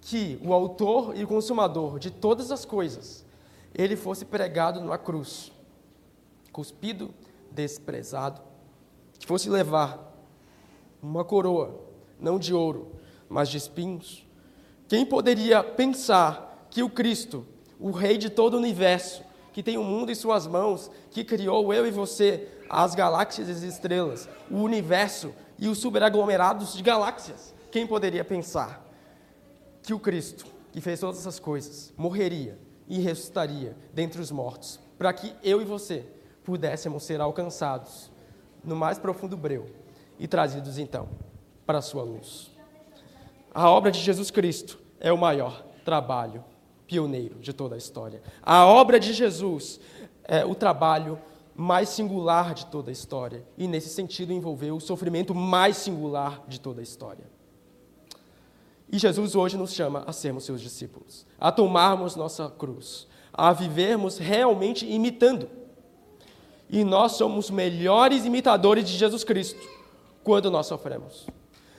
que 0.00 0.36
o 0.44 0.52
autor 0.52 1.16
e 1.16 1.24
consumador 1.24 2.00
de 2.00 2.10
todas 2.10 2.50
as 2.50 2.64
coisas, 2.64 3.24
ele 3.72 3.94
fosse 3.94 4.24
pregado 4.24 4.80
numa 4.80 4.98
cruz, 4.98 5.52
cuspido, 6.50 7.14
desprezado, 7.52 8.42
que 9.16 9.28
fosse 9.28 9.48
levar 9.48 10.12
uma 11.00 11.24
coroa, 11.24 11.78
não 12.18 12.36
de 12.36 12.52
ouro, 12.52 13.03
mas 13.28 13.48
de 13.48 13.56
espinhos. 13.56 14.26
Quem 14.88 15.04
poderia 15.04 15.62
pensar 15.62 16.68
que 16.70 16.82
o 16.82 16.90
Cristo, 16.90 17.46
o 17.78 17.90
Rei 17.90 18.18
de 18.18 18.30
todo 18.30 18.54
o 18.54 18.58
universo, 18.58 19.22
que 19.52 19.62
tem 19.62 19.78
o 19.78 19.84
mundo 19.84 20.10
em 20.10 20.14
suas 20.14 20.46
mãos, 20.46 20.90
que 21.10 21.24
criou 21.24 21.72
eu 21.72 21.86
e 21.86 21.90
você, 21.90 22.48
as 22.68 22.94
galáxias 22.94 23.48
e 23.48 23.52
as 23.52 23.62
estrelas, 23.62 24.28
o 24.50 24.58
universo 24.58 25.32
e 25.58 25.68
os 25.68 25.78
superaglomerados 25.78 26.74
de 26.74 26.82
galáxias, 26.82 27.54
quem 27.70 27.86
poderia 27.86 28.24
pensar 28.24 28.84
que 29.82 29.94
o 29.94 29.98
Cristo, 30.00 30.46
que 30.72 30.80
fez 30.80 30.98
todas 31.00 31.20
essas 31.20 31.38
coisas, 31.38 31.92
morreria 31.96 32.58
e 32.88 32.98
ressuscitaria 32.98 33.76
dentre 33.92 34.20
os 34.20 34.30
mortos, 34.30 34.80
para 34.98 35.12
que 35.12 35.34
eu 35.42 35.60
e 35.62 35.64
você 35.64 36.04
pudéssemos 36.44 37.02
ser 37.04 37.20
alcançados 37.20 38.10
no 38.62 38.76
mais 38.76 38.98
profundo 38.98 39.36
breu 39.36 39.66
e 40.18 40.26
trazidos 40.26 40.78
então 40.78 41.08
para 41.66 41.78
a 41.78 41.82
sua 41.82 42.02
luz. 42.02 42.53
A 43.54 43.70
obra 43.70 43.92
de 43.92 44.00
Jesus 44.00 44.32
Cristo 44.32 44.80
é 44.98 45.12
o 45.12 45.16
maior 45.16 45.64
trabalho 45.84 46.44
pioneiro 46.88 47.38
de 47.38 47.52
toda 47.52 47.76
a 47.76 47.78
história. 47.78 48.20
A 48.42 48.66
obra 48.66 48.98
de 48.98 49.12
Jesus 49.12 49.78
é 50.24 50.44
o 50.44 50.54
trabalho 50.54 51.18
mais 51.54 51.88
singular 51.88 52.52
de 52.52 52.66
toda 52.66 52.90
a 52.90 52.92
história 52.92 53.46
e, 53.56 53.68
nesse 53.68 53.88
sentido, 53.90 54.32
envolveu 54.32 54.76
o 54.76 54.80
sofrimento 54.80 55.34
mais 55.34 55.76
singular 55.76 56.42
de 56.48 56.58
toda 56.58 56.80
a 56.80 56.82
história. 56.82 57.24
E 58.90 58.98
Jesus 58.98 59.36
hoje 59.36 59.56
nos 59.56 59.72
chama 59.72 60.02
a 60.04 60.12
sermos 60.12 60.44
seus 60.44 60.60
discípulos, 60.60 61.24
a 61.38 61.52
tomarmos 61.52 62.16
nossa 62.16 62.50
cruz, 62.50 63.06
a 63.32 63.52
vivermos 63.52 64.18
realmente 64.18 64.84
imitando. 64.84 65.48
E 66.68 66.82
nós 66.82 67.12
somos 67.12 67.50
melhores 67.50 68.24
imitadores 68.24 68.88
de 68.88 68.96
Jesus 68.96 69.22
Cristo 69.22 69.60
quando 70.24 70.50
nós 70.50 70.66
sofremos. 70.66 71.26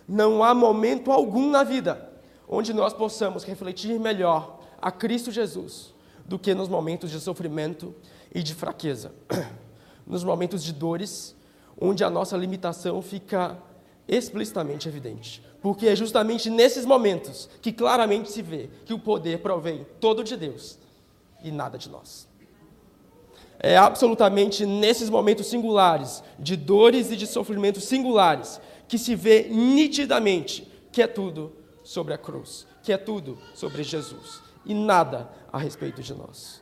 Não 0.08 0.44
há 0.44 0.54
momento 0.54 1.12
algum 1.12 1.50
na 1.50 1.64
vida 1.64 2.12
onde 2.48 2.74
nós 2.74 2.94
possamos 2.94 3.44
refletir 3.44 4.00
melhor 4.00 4.60
a 4.82 4.92
Cristo 4.92 5.32
Jesus 5.32 5.94
do 6.26 6.40
que 6.40 6.54
nos 6.54 6.70
momentos 6.70 7.12
de 7.12 7.20
sofrimento 7.20 7.94
e 8.34 8.42
de 8.42 8.54
fraqueza. 8.54 9.14
Nos 10.06 10.24
momentos 10.24 10.64
de 10.64 10.72
dores, 10.72 11.36
onde 11.80 12.04
a 12.04 12.10
nossa 12.12 12.38
limitação 12.38 13.02
fica 13.02 13.58
explicitamente 14.08 14.88
evidente. 14.88 15.44
Porque 15.62 15.88
é 15.88 15.96
justamente 15.96 16.48
nesses 16.48 16.86
momentos 16.86 17.50
que 17.60 17.72
claramente 17.72 18.32
se 18.32 18.44
vê 18.44 18.70
que 18.86 18.94
o 18.94 19.00
poder 19.00 19.40
provém 19.40 19.86
todo 20.00 20.24
de 20.24 20.38
Deus 20.38 20.78
e 21.44 21.52
nada 21.52 21.78
de 21.78 21.90
nós. 21.90 22.28
É 23.60 23.78
absolutamente 23.78 24.64
nesses 24.66 25.10
momentos 25.10 25.48
singulares, 25.48 26.24
de 26.38 26.56
dores 26.56 27.10
e 27.10 27.16
de 27.16 27.26
sofrimentos 27.26 27.86
singulares, 27.86 28.62
que 28.88 28.98
se 28.98 29.16
vê 29.16 29.48
nitidamente 29.50 30.72
que 30.92 31.02
é 31.02 31.08
tudo 31.08 31.54
sobre 31.84 32.14
a 32.14 32.18
cruz, 32.18 32.66
que 32.84 32.92
é 32.92 32.98
tudo 32.98 33.38
sobre 33.54 33.84
Jesus 33.84 34.42
e 34.66 34.74
nada 34.74 35.30
a 35.52 35.58
respeito 35.58 36.02
de 36.02 36.14
nós. 36.14 36.62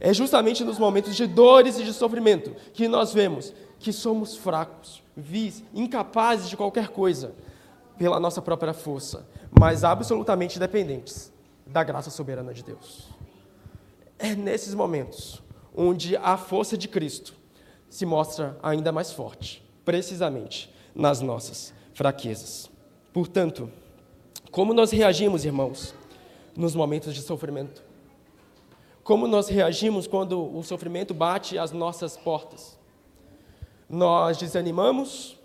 É 0.00 0.12
justamente 0.14 0.62
nos 0.64 0.78
momentos 0.78 1.16
de 1.16 1.26
dores 1.26 1.78
e 1.78 1.84
de 1.84 1.92
sofrimento 1.92 2.54
que 2.72 2.86
nós 2.88 3.12
vemos 3.12 3.52
que 3.78 3.92
somos 3.92 4.36
fracos, 4.36 5.02
vis, 5.16 5.62
incapazes 5.74 6.48
de 6.48 6.56
qualquer 6.56 6.88
coisa 6.88 7.34
pela 7.96 8.20
nossa 8.20 8.40
própria 8.40 8.72
força, 8.72 9.26
mas 9.58 9.84
absolutamente 9.84 10.58
dependentes 10.58 11.32
da 11.66 11.82
graça 11.82 12.10
soberana 12.10 12.54
de 12.54 12.62
Deus. 12.62 13.08
É 14.18 14.34
nesses 14.34 14.74
momentos 14.74 15.42
onde 15.76 16.16
a 16.16 16.36
força 16.36 16.76
de 16.76 16.88
Cristo 16.88 17.34
se 17.88 18.04
mostra 18.04 18.58
ainda 18.62 18.92
mais 18.92 19.12
forte, 19.12 19.64
precisamente 19.84 20.72
nas 20.94 21.20
nossas 21.20 21.72
fraquezas. 21.94 22.70
Portanto, 23.12 23.70
como 24.50 24.72
nós 24.72 24.90
reagimos, 24.90 25.44
irmãos, 25.44 25.94
nos 26.56 26.74
momentos 26.74 27.14
de 27.14 27.22
sofrimento? 27.22 27.82
Como 29.02 29.26
nós 29.26 29.48
reagimos 29.48 30.06
quando 30.06 30.54
o 30.56 30.62
sofrimento 30.62 31.14
bate 31.14 31.58
às 31.58 31.72
nossas 31.72 32.16
portas? 32.16 32.78
Nós 33.88 34.36
desanimamos, 34.36 35.38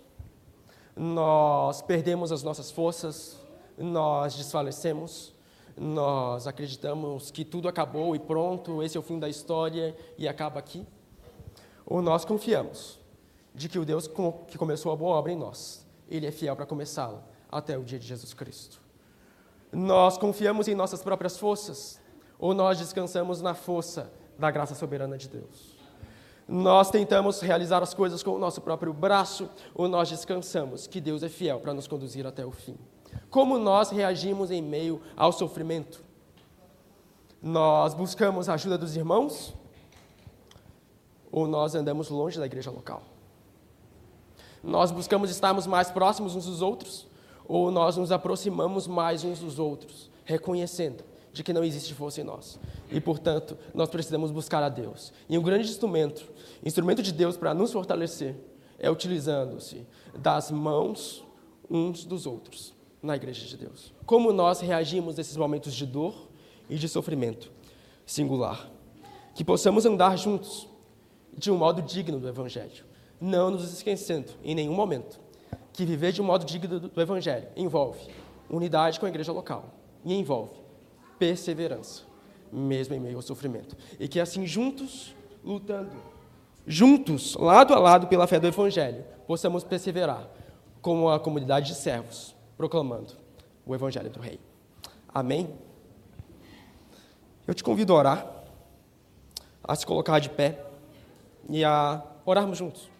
nós 0.96 1.80
perdemos 1.82 2.30
as 2.30 2.42
nossas 2.42 2.70
forças, 2.70 3.38
nós 3.76 4.34
desfalecemos, 4.34 5.32
nós 5.76 6.46
acreditamos 6.46 7.30
que 7.30 7.44
tudo 7.44 7.68
acabou 7.68 8.14
e 8.14 8.18
pronto, 8.18 8.82
esse 8.82 8.96
é 8.96 9.00
o 9.00 9.02
fim 9.02 9.18
da 9.18 9.28
história 9.28 9.96
e 10.16 10.28
acaba 10.28 10.58
aqui? 10.58 10.86
Ou 11.86 12.00
nós 12.00 12.24
confiamos 12.24 12.98
de 13.54 13.68
que 13.68 13.78
o 13.78 13.84
Deus 13.84 14.10
que 14.48 14.58
começou 14.58 14.92
a 14.92 14.96
boa 14.96 15.16
obra 15.16 15.30
em 15.32 15.36
nós, 15.36 15.86
Ele 16.08 16.26
é 16.26 16.32
fiel 16.32 16.56
para 16.56 16.66
começá-la 16.66 17.22
até 17.50 17.78
o 17.78 17.84
dia 17.84 17.98
de 17.98 18.06
Jesus 18.06 18.34
Cristo? 18.34 18.80
Nós 19.72 20.18
confiamos 20.18 20.66
em 20.68 20.74
nossas 20.74 21.02
próprias 21.02 21.38
forças 21.38 22.00
ou 22.38 22.52
nós 22.52 22.78
descansamos 22.78 23.40
na 23.40 23.54
força 23.54 24.12
da 24.38 24.50
graça 24.50 24.74
soberana 24.74 25.16
de 25.16 25.28
Deus? 25.28 25.74
Nós 26.46 26.90
tentamos 26.90 27.40
realizar 27.40 27.82
as 27.82 27.94
coisas 27.94 28.22
com 28.22 28.32
o 28.32 28.38
nosso 28.38 28.60
próprio 28.60 28.92
braço 28.92 29.48
ou 29.74 29.88
nós 29.88 30.10
descansamos 30.10 30.86
que 30.86 31.00
Deus 31.00 31.22
é 31.22 31.28
fiel 31.28 31.60
para 31.60 31.72
nos 31.72 31.86
conduzir 31.86 32.26
até 32.26 32.44
o 32.44 32.50
fim? 32.50 32.76
Como 33.30 33.58
nós 33.58 33.90
reagimos 33.90 34.50
em 34.50 34.60
meio 34.60 35.00
ao 35.16 35.32
sofrimento? 35.32 36.04
Nós 37.40 37.94
buscamos 37.94 38.48
a 38.48 38.54
ajuda 38.54 38.76
dos 38.76 38.96
irmãos 38.96 39.54
ou 41.30 41.46
nós 41.48 41.74
andamos 41.74 42.10
longe 42.10 42.38
da 42.38 42.46
igreja 42.46 42.70
local? 42.70 43.02
Nós 44.64 44.90
buscamos 44.90 45.30
estarmos 45.30 45.66
mais 45.66 45.90
próximos 45.90 46.34
uns 46.34 46.46
dos 46.46 46.62
outros 46.62 47.06
ou 47.46 47.70
nós 47.70 47.96
nos 47.96 48.10
aproximamos 48.10 48.86
mais 48.86 49.22
uns 49.22 49.40
dos 49.40 49.58
outros, 49.58 50.10
reconhecendo 50.24 51.04
de 51.32 51.42
que 51.42 51.52
não 51.52 51.62
existe 51.62 51.92
força 51.92 52.20
em 52.20 52.24
nós. 52.24 52.58
E, 52.90 53.00
portanto, 53.00 53.58
nós 53.74 53.90
precisamos 53.90 54.30
buscar 54.30 54.62
a 54.62 54.68
Deus. 54.68 55.12
E 55.28 55.36
um 55.36 55.42
grande 55.42 55.68
instrumento, 55.68 56.24
instrumento 56.64 57.02
de 57.02 57.12
Deus 57.12 57.36
para 57.36 57.52
nos 57.52 57.72
fortalecer, 57.72 58.36
é 58.78 58.90
utilizando-se 58.90 59.86
das 60.16 60.50
mãos 60.50 61.24
uns 61.68 62.04
dos 62.04 62.26
outros 62.26 62.72
na 63.02 63.16
igreja 63.16 63.46
de 63.46 63.56
Deus. 63.56 63.92
Como 64.06 64.32
nós 64.32 64.60
reagimos 64.60 65.16
nesses 65.16 65.36
momentos 65.36 65.74
de 65.74 65.84
dor 65.84 66.14
e 66.70 66.76
de 66.76 66.88
sofrimento 66.88 67.50
singular. 68.06 68.70
Que 69.34 69.44
possamos 69.44 69.84
andar 69.84 70.16
juntos 70.16 70.68
de 71.36 71.50
um 71.50 71.56
modo 71.56 71.82
digno 71.82 72.20
do 72.20 72.28
Evangelho, 72.28 72.84
não 73.24 73.50
nos 73.50 73.72
esquecendo 73.72 74.32
em 74.44 74.54
nenhum 74.54 74.74
momento 74.74 75.18
que 75.72 75.84
viver 75.84 76.12
de 76.12 76.20
um 76.20 76.24
modo 76.24 76.44
digno 76.44 76.78
do 76.78 77.00
Evangelho 77.00 77.48
envolve 77.56 78.08
unidade 78.50 79.00
com 79.00 79.06
a 79.06 79.08
igreja 79.08 79.32
local 79.32 79.64
e 80.04 80.14
envolve 80.14 80.52
perseverança, 81.18 82.02
mesmo 82.52 82.94
em 82.94 83.00
meio 83.00 83.16
ao 83.16 83.22
sofrimento. 83.22 83.76
E 83.98 84.06
que 84.06 84.20
assim, 84.20 84.46
juntos, 84.46 85.14
lutando, 85.42 85.96
juntos, 86.66 87.34
lado 87.34 87.72
a 87.72 87.78
lado 87.78 88.06
pela 88.06 88.26
fé 88.26 88.38
do 88.38 88.46
Evangelho, 88.46 89.04
possamos 89.26 89.64
perseverar 89.64 90.28
como 90.82 91.08
a 91.08 91.18
comunidade 91.18 91.68
de 91.68 91.74
servos, 91.76 92.36
proclamando 92.58 93.14
o 93.64 93.74
Evangelho 93.74 94.10
do 94.10 94.20
Rei. 94.20 94.38
Amém? 95.08 95.54
Eu 97.46 97.54
te 97.54 97.64
convido 97.64 97.94
a 97.94 97.96
orar, 97.96 98.44
a 99.62 99.74
se 99.74 99.86
colocar 99.86 100.18
de 100.18 100.28
pé 100.28 100.62
e 101.48 101.64
a 101.64 102.02
orarmos 102.26 102.58
juntos. 102.58 102.93